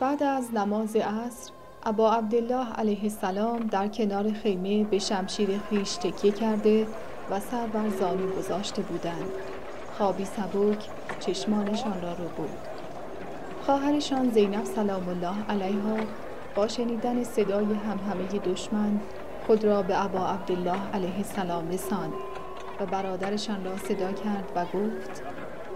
بعد 0.00 0.22
از 0.22 0.54
نماز 0.54 0.96
عصر 0.96 1.50
ابا 1.86 2.12
عبدالله 2.12 2.72
علیه 2.72 3.02
السلام 3.02 3.66
در 3.66 3.88
کنار 3.88 4.32
خیمه 4.32 4.84
به 4.84 4.98
شمشیر 4.98 5.60
خیش 5.70 5.94
تکیه 5.94 6.32
کرده 6.32 6.86
و 7.30 7.40
سر 7.40 7.66
بر 7.66 7.88
زانو 7.88 8.26
گذاشته 8.26 8.82
بودند 8.82 9.30
خوابی 9.98 10.24
سبک 10.24 10.78
چشمانشان 11.20 12.02
را 12.02 12.12
رو 12.12 12.28
بود 12.36 12.58
خواهرشان 13.66 14.30
زینب 14.30 14.64
سلام 14.64 15.08
الله 15.08 15.34
علیها 15.48 15.96
با 16.54 16.68
شنیدن 16.68 17.24
صدای 17.24 17.64
همهمه 17.64 18.38
دشمن 18.44 19.00
خود 19.46 19.64
را 19.64 19.82
به 19.82 20.04
ابا 20.04 20.26
عبدالله 20.26 20.78
علیه 20.94 21.16
السلام 21.16 21.70
رساند 21.70 22.12
و 22.80 22.86
برادرشان 22.86 23.64
را 23.64 23.76
صدا 23.76 24.12
کرد 24.12 24.44
و 24.56 24.64
گفت 24.64 25.22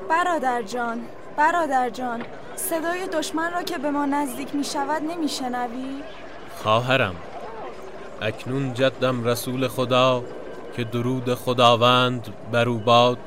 برادر 0.09 0.63
جان 0.63 1.01
برادر 1.37 1.91
جان 1.91 2.23
صدای 2.57 3.07
دشمن 3.07 3.53
را 3.53 3.63
که 3.63 3.79
به 3.79 3.91
ما 3.91 4.07
نزدیک 4.07 4.55
می 4.55 4.65
شود 4.65 5.03
نمی 5.03 5.29
شنوی؟ 5.29 6.03
خواهرم 6.57 7.15
اکنون 8.23 8.75
جدم 8.75 9.25
رسول 9.25 9.69
خدا 9.69 10.23
که 10.79 10.85
درود 10.85 11.35
خداوند 11.35 12.29
بر 12.53 12.69
او 12.69 12.79
باد 12.79 13.19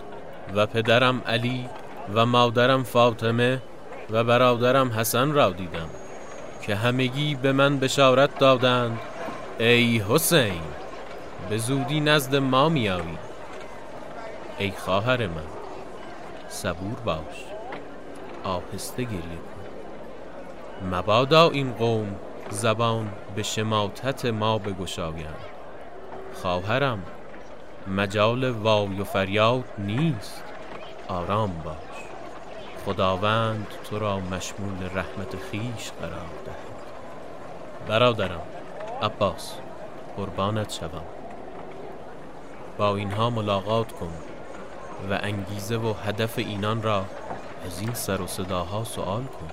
و 0.56 0.66
پدرم 0.66 1.22
علی 1.28 1.70
و 2.14 2.26
مادرم 2.26 2.84
فاطمه 2.84 3.62
و 4.10 4.24
برادرم 4.24 4.92
حسن 4.92 5.32
را 5.32 5.50
دیدم 5.50 5.90
که 6.62 6.76
همگی 6.76 7.36
به 7.36 7.52
من 7.52 7.80
بشارت 7.80 8.40
دادند. 8.40 9.00
ای 9.60 10.04
حسین 10.10 10.62
به 11.50 11.58
زودی 11.58 12.00
نزد 12.00 12.36
ما 12.36 12.70
میایی 12.70 13.18
ای 14.58 14.72
خواهر 14.72 15.28
من 15.28 15.52
صبور 16.50 17.00
باش. 17.06 17.46
آهسته 18.44 19.04
گریه 19.04 19.20
کن. 19.22 20.96
مبادا 20.96 21.50
این 21.50 21.72
قوم 21.72 22.16
زبان 22.50 23.10
به 23.36 23.44
شماتت 23.44 24.26
ما 24.26 24.58
بگشایند. 24.58 25.46
خواهرم 26.42 27.04
مجال 27.88 28.50
وای 28.50 29.00
و 29.00 29.04
فریاد 29.04 29.63
نیست. 29.78 30.44
آرام 31.08 31.52
باش. 31.65 31.76
خداوند 32.86 33.67
تو 33.89 34.00
را 34.00 34.20
مشمول 34.20 34.89
رحمت 34.96 35.36
خیش 35.52 35.91
قرار 36.02 36.32
دهد. 36.46 36.82
برادرم 37.88 38.41
عباس 39.02 39.54
قربانت 40.17 40.72
شوم. 40.72 41.04
با 42.78 42.96
اینها 42.96 43.30
ملاقات 43.30 43.91
کن 43.91 44.13
و 45.10 45.20
انگیزه 45.22 45.78
و 45.78 45.94
هدف 46.06 46.38
اینان 46.38 46.82
را 46.82 47.06
از 47.65 47.82
این 47.82 47.94
سر 47.94 48.22
و 48.22 48.28
صداها 48.28 48.84
سوال 48.84 49.24
کن. 49.24 49.50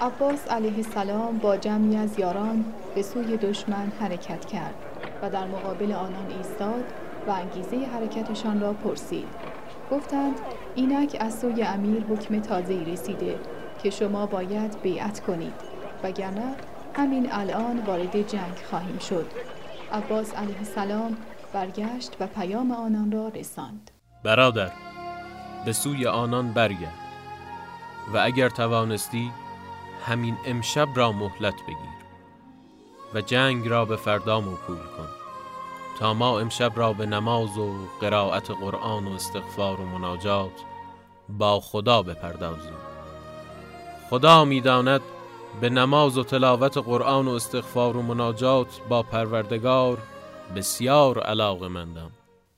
عباس 0.00 0.48
علیه 0.48 0.76
السلام 0.76 1.38
با 1.38 1.56
جمعی 1.56 1.96
از 1.96 2.18
یاران 2.18 2.64
به 2.94 3.02
سوی 3.02 3.36
دشمن 3.36 3.92
حرکت 4.00 4.44
کرد 4.44 4.74
و 5.22 5.30
در 5.30 5.46
مقابل 5.46 5.92
آنان 5.92 6.26
ایستاد 6.38 6.84
و 7.26 7.30
انگیزه 7.30 7.76
حرکتشان 7.76 8.60
را 8.60 8.72
پرسید. 8.72 9.28
گفتند 9.90 10.40
اینک 10.74 11.16
از 11.20 11.38
سوی 11.40 11.62
امیر 11.62 12.02
حکم 12.02 12.40
تازه‌ای 12.40 12.84
رسیده 12.84 13.38
که 13.82 13.90
شما 13.90 14.26
باید 14.26 14.82
بیعت 14.82 15.20
کنید 15.20 15.54
وگرنه 16.02 16.54
همین 16.94 17.32
الان 17.32 17.80
وارد 17.86 18.28
جنگ 18.28 18.56
خواهیم 18.70 18.98
شد. 18.98 19.26
عباس 19.92 20.34
علیه 20.34 20.58
السلام 20.58 21.16
برگشت 21.52 22.16
و 22.20 22.26
پیام 22.26 22.70
آنان 22.70 23.12
را 23.12 23.28
رساند. 23.28 23.90
برادر 24.24 24.70
به 25.64 25.72
سوی 25.72 26.06
آنان 26.06 26.52
برگرد 26.52 26.98
و 28.14 28.18
اگر 28.18 28.48
توانستی 28.48 29.30
همین 30.06 30.36
امشب 30.46 30.88
را 30.94 31.12
مهلت 31.12 31.62
بگیر 31.62 31.94
و 33.14 33.20
جنگ 33.20 33.68
را 33.68 33.84
به 33.84 33.96
فردا 33.96 34.40
موکول 34.40 34.76
کن. 34.76 35.23
تا 35.98 36.14
ما 36.14 36.40
امشب 36.40 36.72
را 36.76 36.92
به 36.92 37.06
نماز 37.06 37.58
و 37.58 37.74
قرائت 38.00 38.50
قرآن 38.50 39.06
و 39.06 39.10
استغفار 39.10 39.80
و 39.80 39.84
مناجات 39.84 40.52
با 41.38 41.60
خدا 41.60 42.02
بپردازیم 42.02 42.76
خدا 44.10 44.44
می‌داند 44.44 45.00
به 45.60 45.70
نماز 45.70 46.18
و 46.18 46.24
تلاوت 46.24 46.78
قرآن 46.78 47.28
و 47.28 47.30
استغفار 47.30 47.96
و 47.96 48.02
مناجات 48.02 48.80
با 48.88 49.02
پروردگار 49.02 49.98
بسیار 50.56 51.20
علاقه 51.20 51.68
مندم 51.68 52.10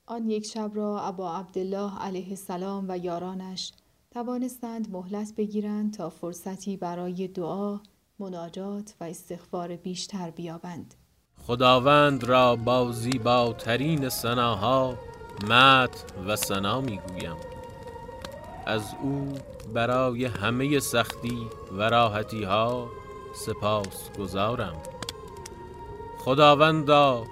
آن 0.06 0.30
یک 0.30 0.46
شب 0.46 0.70
را 0.74 1.00
ابا 1.00 1.36
عبدالله 1.36 2.02
علیه 2.02 2.28
السلام 2.28 2.84
و 2.88 2.98
یارانش 2.98 3.72
توانستند 4.10 4.90
مهلت 4.90 5.34
بگیرند 5.36 5.94
تا 5.94 6.10
فرصتی 6.10 6.76
برای 6.76 7.28
دعا، 7.28 7.80
مناجات 8.18 8.94
و 9.00 9.04
استغفار 9.04 9.76
بیشتر 9.76 10.30
بیابند. 10.30 10.94
خداوند 11.46 12.24
را 12.24 12.56
با 12.56 12.92
زیباترین 12.92 14.08
سناها 14.08 14.94
مت 15.48 16.04
و 16.26 16.36
سنا 16.36 16.80
می‌گویم. 16.80 17.36
از 18.66 18.94
او 19.02 19.32
برای 19.74 20.24
همه 20.24 20.78
سختی 20.80 21.46
و 21.78 21.82
راحتی 21.82 22.44
ها 22.44 22.88
سپاس 23.34 24.10
گذارم. 24.18 24.76
خداوندا 26.18 27.24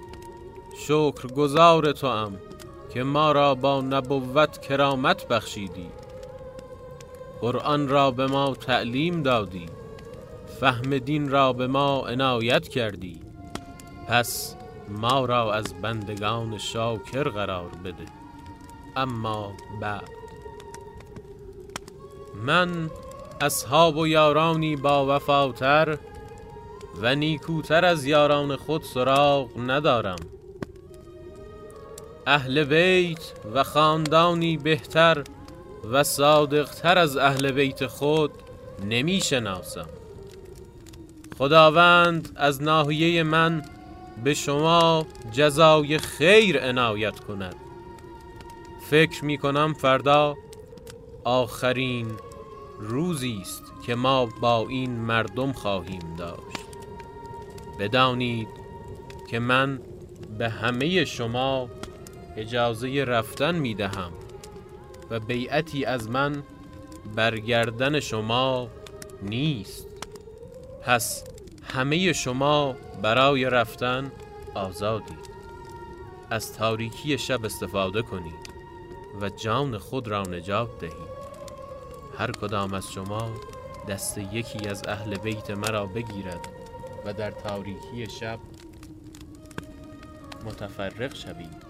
شکر 0.79 1.27
گذار 1.37 1.93
تو 1.93 2.07
ام 2.07 2.39
که 2.95 3.03
ما 3.03 3.33
را 3.33 3.55
با 3.55 3.81
نبوت 3.81 4.59
کرامت 4.59 5.29
بخشیدی. 5.29 5.91
قرآن 7.41 7.89
را 7.89 8.11
به 8.11 8.27
ما 8.27 8.55
تعلیم 8.55 9.23
دادی. 9.23 9.67
فهم 10.61 10.99
دین 10.99 11.31
را 11.31 11.53
به 11.53 11.67
ما 11.67 12.07
عنایت 12.07 12.69
کردی. 12.69 13.24
پس 14.09 14.57
ما 14.89 15.25
را 15.25 15.55
از 15.55 15.75
بندگان 15.83 16.59
شاکر 16.59 17.29
قرار 17.29 17.71
بده. 17.85 18.07
اما 18.97 19.53
بعد. 19.81 20.09
من 22.35 22.91
اصحاب 23.41 23.97
و 23.97 24.07
یارانی 24.07 24.77
با 24.77 25.17
وفاتر 25.17 25.99
و 27.03 27.15
نیکوتر 27.15 27.85
از 27.85 28.05
یاران 28.05 28.57
خود 28.57 28.83
سراغ 28.83 29.49
ندارم. 29.59 30.19
اهل 32.27 32.65
بیت 32.65 33.33
و 33.55 33.63
خاندانی 33.63 34.57
بهتر 34.57 35.25
و 35.91 36.05
صادقتر 36.05 36.99
از 36.99 37.17
اهل 37.17 37.53
بیت 37.53 37.87
خود 37.87 38.31
نمی 38.85 39.21
شناسم 39.21 39.89
خداوند 41.39 42.33
از 42.37 42.63
ناحیه 42.63 43.23
من 43.23 43.63
به 44.25 44.35
شما 44.35 45.07
جزای 45.33 45.99
خیر 45.99 46.61
عنایت 46.61 47.21
کند. 47.21 47.57
فکر 48.91 49.25
می 49.25 49.39
کنم 49.39 49.75
فردا 49.75 50.37
آخرین 51.25 52.11
روزی 52.79 53.39
است 53.41 53.63
که 53.87 53.95
ما 53.95 54.27
با 54.27 54.67
این 54.69 54.91
مردم 54.91 55.53
خواهیم 55.53 56.17
داشت. 56.19 56.65
بدانید 57.79 58.49
که 59.31 59.39
من 59.39 59.81
به 60.39 60.49
همه 60.49 61.05
شما 61.05 61.69
اجازه 62.37 63.05
رفتن 63.05 63.55
می 63.55 63.75
دهم 63.75 64.13
و 65.11 65.21
بیعتی 65.21 65.85
از 65.85 66.11
من 66.11 66.43
برگردن 67.15 68.01
شما 68.01 68.69
نیست. 69.23 69.87
پس 70.83 71.25
همه 71.73 72.13
شما 72.13 72.77
برای 73.03 73.45
رفتن 73.45 74.13
آزادید 74.55 75.35
از 76.31 76.53
تاریکی 76.53 77.19
شب 77.19 77.45
استفاده 77.45 78.03
کنید 78.03 78.55
و 79.21 79.29
جان 79.29 79.79
خود 79.79 80.09
را 80.09 80.23
نجات 80.23 80.79
دهید 80.79 81.15
هر 82.19 82.33
کدام 82.33 82.75
از 82.75 82.93
شما 82.93 83.31
دست 83.89 84.19
یکی 84.19 84.69
از 84.69 84.83
اهل 84.89 85.17
بیت 85.17 85.51
مرا 85.51 85.87
بگیرد 85.87 86.49
و 87.05 87.13
در 87.13 87.31
تاریکی 87.31 88.07
شب 88.07 88.39
متفرق 90.45 91.15
شوید 91.15 91.65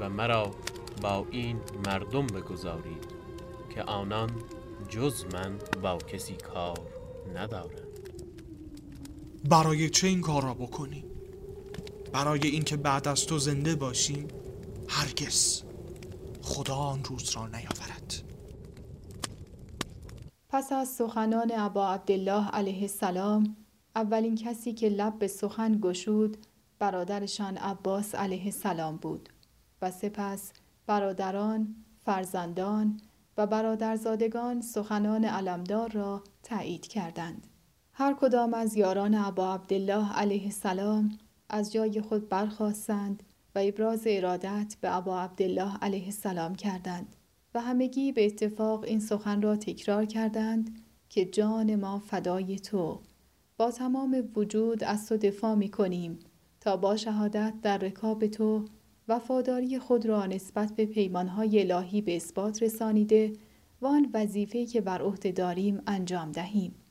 و 0.00 0.08
مرا 0.08 0.50
با 1.02 1.26
این 1.30 1.60
مردم 1.86 2.26
بگذارید 2.26 3.06
که 3.74 3.82
آنان 3.82 4.30
جز 4.88 5.24
من 5.32 5.58
با 5.82 5.98
کسی 5.98 6.34
کار 6.34 6.80
ندارند. 7.34 7.83
برای 9.48 9.90
چه 9.90 10.06
این 10.06 10.20
کار 10.20 10.42
را 10.42 10.54
بکنی؟ 10.54 11.04
برای 12.12 12.46
اینکه 12.46 12.76
بعد 12.76 13.08
از 13.08 13.26
تو 13.26 13.38
زنده 13.38 13.74
باشیم 13.74 14.28
هرگز 14.88 15.62
خدا 16.42 16.74
آن 16.74 17.04
روز 17.04 17.30
را 17.30 17.46
نیاورد 17.46 18.22
پس 20.48 20.72
از 20.72 20.88
سخنان 20.88 21.52
ابا 21.54 21.88
عبدالله 21.88 22.48
علیه 22.48 22.82
السلام 22.82 23.56
اولین 23.96 24.34
کسی 24.34 24.72
که 24.72 24.88
لب 24.88 25.18
به 25.18 25.28
سخن 25.28 25.78
گشود 25.80 26.36
برادرشان 26.78 27.56
عباس 27.56 28.14
علیه 28.14 28.44
السلام 28.44 28.96
بود 28.96 29.28
و 29.82 29.90
سپس 29.90 30.52
برادران، 30.86 31.74
فرزندان 32.04 33.00
و 33.36 33.46
برادرزادگان 33.46 34.60
سخنان 34.60 35.24
علمدار 35.24 35.90
را 35.92 36.24
تایید 36.42 36.86
کردند. 36.86 37.53
هر 37.96 38.14
کدام 38.14 38.54
از 38.54 38.76
یاران 38.76 39.14
ابا 39.14 39.54
عبدالله 39.54 40.12
علیه 40.12 40.44
السلام 40.44 41.18
از 41.48 41.72
جای 41.72 42.00
خود 42.00 42.28
برخواستند 42.28 43.22
و 43.54 43.58
ابراز 43.62 44.02
ارادت 44.06 44.76
به 44.80 44.96
ابا 44.96 45.20
عبدالله 45.20 45.78
علیه 45.82 46.04
السلام 46.04 46.54
کردند 46.54 47.16
و 47.54 47.60
همگی 47.60 48.12
به 48.12 48.26
اتفاق 48.26 48.84
این 48.84 49.00
سخن 49.00 49.42
را 49.42 49.56
تکرار 49.56 50.04
کردند 50.04 50.82
که 51.08 51.24
جان 51.24 51.74
ما 51.76 51.98
فدای 51.98 52.58
تو 52.58 53.00
با 53.56 53.70
تمام 53.70 54.28
وجود 54.36 54.84
از 54.84 55.08
تو 55.08 55.16
دفاع 55.16 55.54
می 55.54 55.68
کنیم 55.68 56.18
تا 56.60 56.76
با 56.76 56.96
شهادت 56.96 57.54
در 57.62 57.78
رکاب 57.78 58.26
تو 58.26 58.64
وفاداری 59.08 59.78
خود 59.78 60.06
را 60.06 60.26
نسبت 60.26 60.76
به 60.76 60.86
پیمانهای 60.86 61.72
الهی 61.72 62.02
به 62.02 62.16
اثبات 62.16 62.62
رسانیده 62.62 63.32
و 63.80 63.86
آن 63.86 64.10
وظیفه 64.14 64.66
که 64.66 64.80
بر 64.80 65.02
عهده 65.02 65.32
داریم 65.32 65.82
انجام 65.86 66.32
دهیم. 66.32 66.83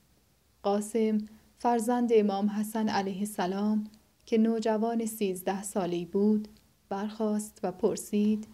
قاسم 0.64 1.18
فرزند 1.58 2.10
امام 2.14 2.50
حسن 2.50 2.90
علیه 2.90 3.20
السلام 3.20 3.84
که 4.26 4.38
نوجوان 4.38 5.06
سیزده 5.06 5.64
سالی 5.64 6.06
بود 6.06 6.48
برخاست 6.90 7.60
و 7.64 7.72
پرسید 7.72 8.48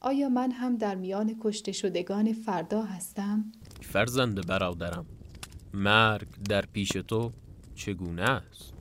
آیا 0.00 0.28
من 0.28 0.50
هم 0.50 0.76
در 0.76 0.94
میان 0.94 1.36
کشته 1.40 1.72
شدگان 1.72 2.32
فردا 2.32 2.82
هستم؟ 2.82 3.44
فرزند 3.82 4.46
برادرم 4.46 5.06
مرگ 5.74 6.28
در 6.48 6.64
پیش 6.72 6.88
تو 6.88 7.32
چگونه 7.74 8.22
است؟ 8.22 8.72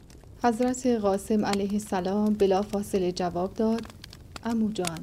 حضرت 0.44 0.88
قاسم 0.88 1.46
علیه 1.46 1.74
السلام 1.74 2.34
بلا 2.34 2.62
فاصله 2.62 3.12
جواب 3.12 3.54
داد 3.54 3.86
امو 4.44 4.72
جان 4.72 5.00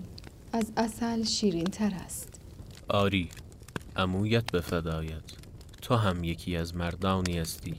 از 0.53 0.73
اصل 0.77 1.23
شیرین 1.23 1.64
تر 1.64 1.92
است 1.95 2.40
آری 2.88 3.29
امویت 3.97 4.53
به 4.53 4.61
فدایت 4.61 5.45
تو 5.87 5.96
هم 5.96 6.25
یکی 6.25 6.57
از 6.57 6.77
مردانی 6.77 7.38
هستی 7.38 7.75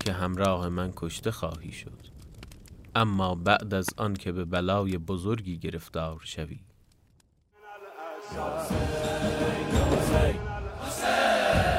که 0.00 0.12
همراه 0.12 0.68
من 0.68 0.92
کشته 0.96 1.30
خواهی 1.30 1.72
شد. 1.72 1.98
اما 2.94 3.34
بعد 3.34 3.74
از 3.74 3.86
آن 3.96 4.14
که 4.14 4.32
به 4.32 4.44
بلای 4.44 4.98
بزرگی 4.98 5.58
گرفتار 5.58 6.20
شوی. 6.24 6.60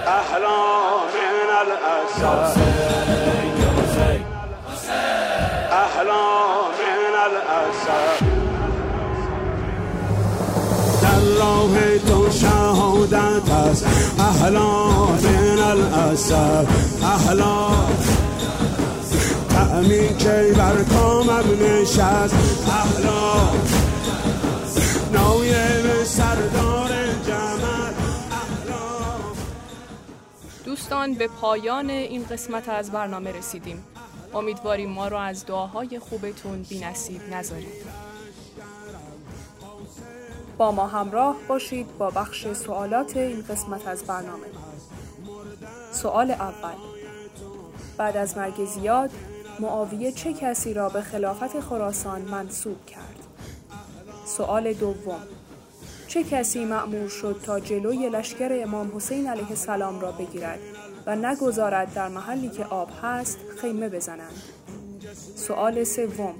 احلا 0.07 0.75
من 11.75 12.31
شهادت 12.31 13.49
است. 13.51 13.85
الاسد 15.75 16.67
احلا 17.03 17.67
تعمی 19.49 20.17
که 20.17 20.53
بر 20.57 20.83
کامم 20.83 21.43
نشست 21.61 22.35
نایب 25.13 26.03
سردار 26.03 26.89
جمل 27.27 27.93
دوستان 30.65 31.13
به 31.13 31.27
پایان 31.27 31.89
این 31.89 32.25
قسمت 32.25 32.69
از 32.69 32.91
برنامه 32.91 33.31
رسیدیم. 33.31 33.83
امیدواریم 34.33 34.89
ما 34.89 35.07
رو 35.07 35.17
از 35.17 35.45
دعاهای 35.45 35.99
خوبتون 35.99 36.61
بی 36.61 36.79
نصیب 36.79 37.21
نذارید. 37.31 37.85
با 40.57 40.71
ما 40.71 40.87
همراه 40.87 41.35
باشید 41.47 41.97
با 41.97 42.09
بخش 42.09 42.53
سوالات 42.53 43.17
این 43.17 43.43
قسمت 43.49 43.87
از 43.87 44.03
برنامه. 44.03 44.64
سوال 45.95 46.31
اول 46.31 46.75
بعد 47.97 48.17
از 48.17 48.37
مرگ 48.37 48.65
زیاد 48.65 49.11
معاویه 49.59 50.11
چه 50.11 50.33
کسی 50.33 50.73
را 50.73 50.89
به 50.89 51.01
خلافت 51.01 51.59
خراسان 51.59 52.21
منصوب 52.21 52.85
کرد؟ 52.85 53.19
سوال 54.25 54.73
دوم 54.73 55.21
چه 56.07 56.23
کسی 56.23 56.65
مأمور 56.65 57.09
شد 57.09 57.41
تا 57.43 57.59
جلوی 57.59 58.09
لشکر 58.09 58.59
امام 58.63 58.91
حسین 58.95 59.27
علیه 59.27 59.49
السلام 59.49 59.99
را 59.99 60.11
بگیرد 60.11 60.59
و 61.05 61.15
نگذارد 61.15 61.93
در 61.93 62.07
محلی 62.07 62.49
که 62.49 62.65
آب 62.65 62.89
هست 63.01 63.37
خیمه 63.61 63.89
بزنند؟ 63.89 64.41
سوال 65.35 65.83
سوم 65.83 66.35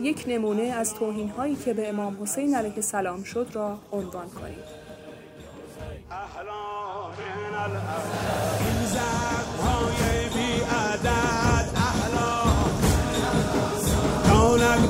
یک 0.00 0.24
نمونه 0.28 0.62
از 0.62 0.94
توهین 0.94 1.28
هایی 1.28 1.56
که 1.56 1.74
به 1.74 1.88
امام 1.88 2.22
حسین 2.22 2.54
علیه 2.54 2.74
السلام 2.76 3.22
شد 3.22 3.46
را 3.52 3.78
عنوان 3.92 4.30
کنید. 4.30 4.78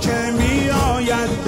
که 0.01 0.31
می 0.39 0.71
آید 0.71 1.45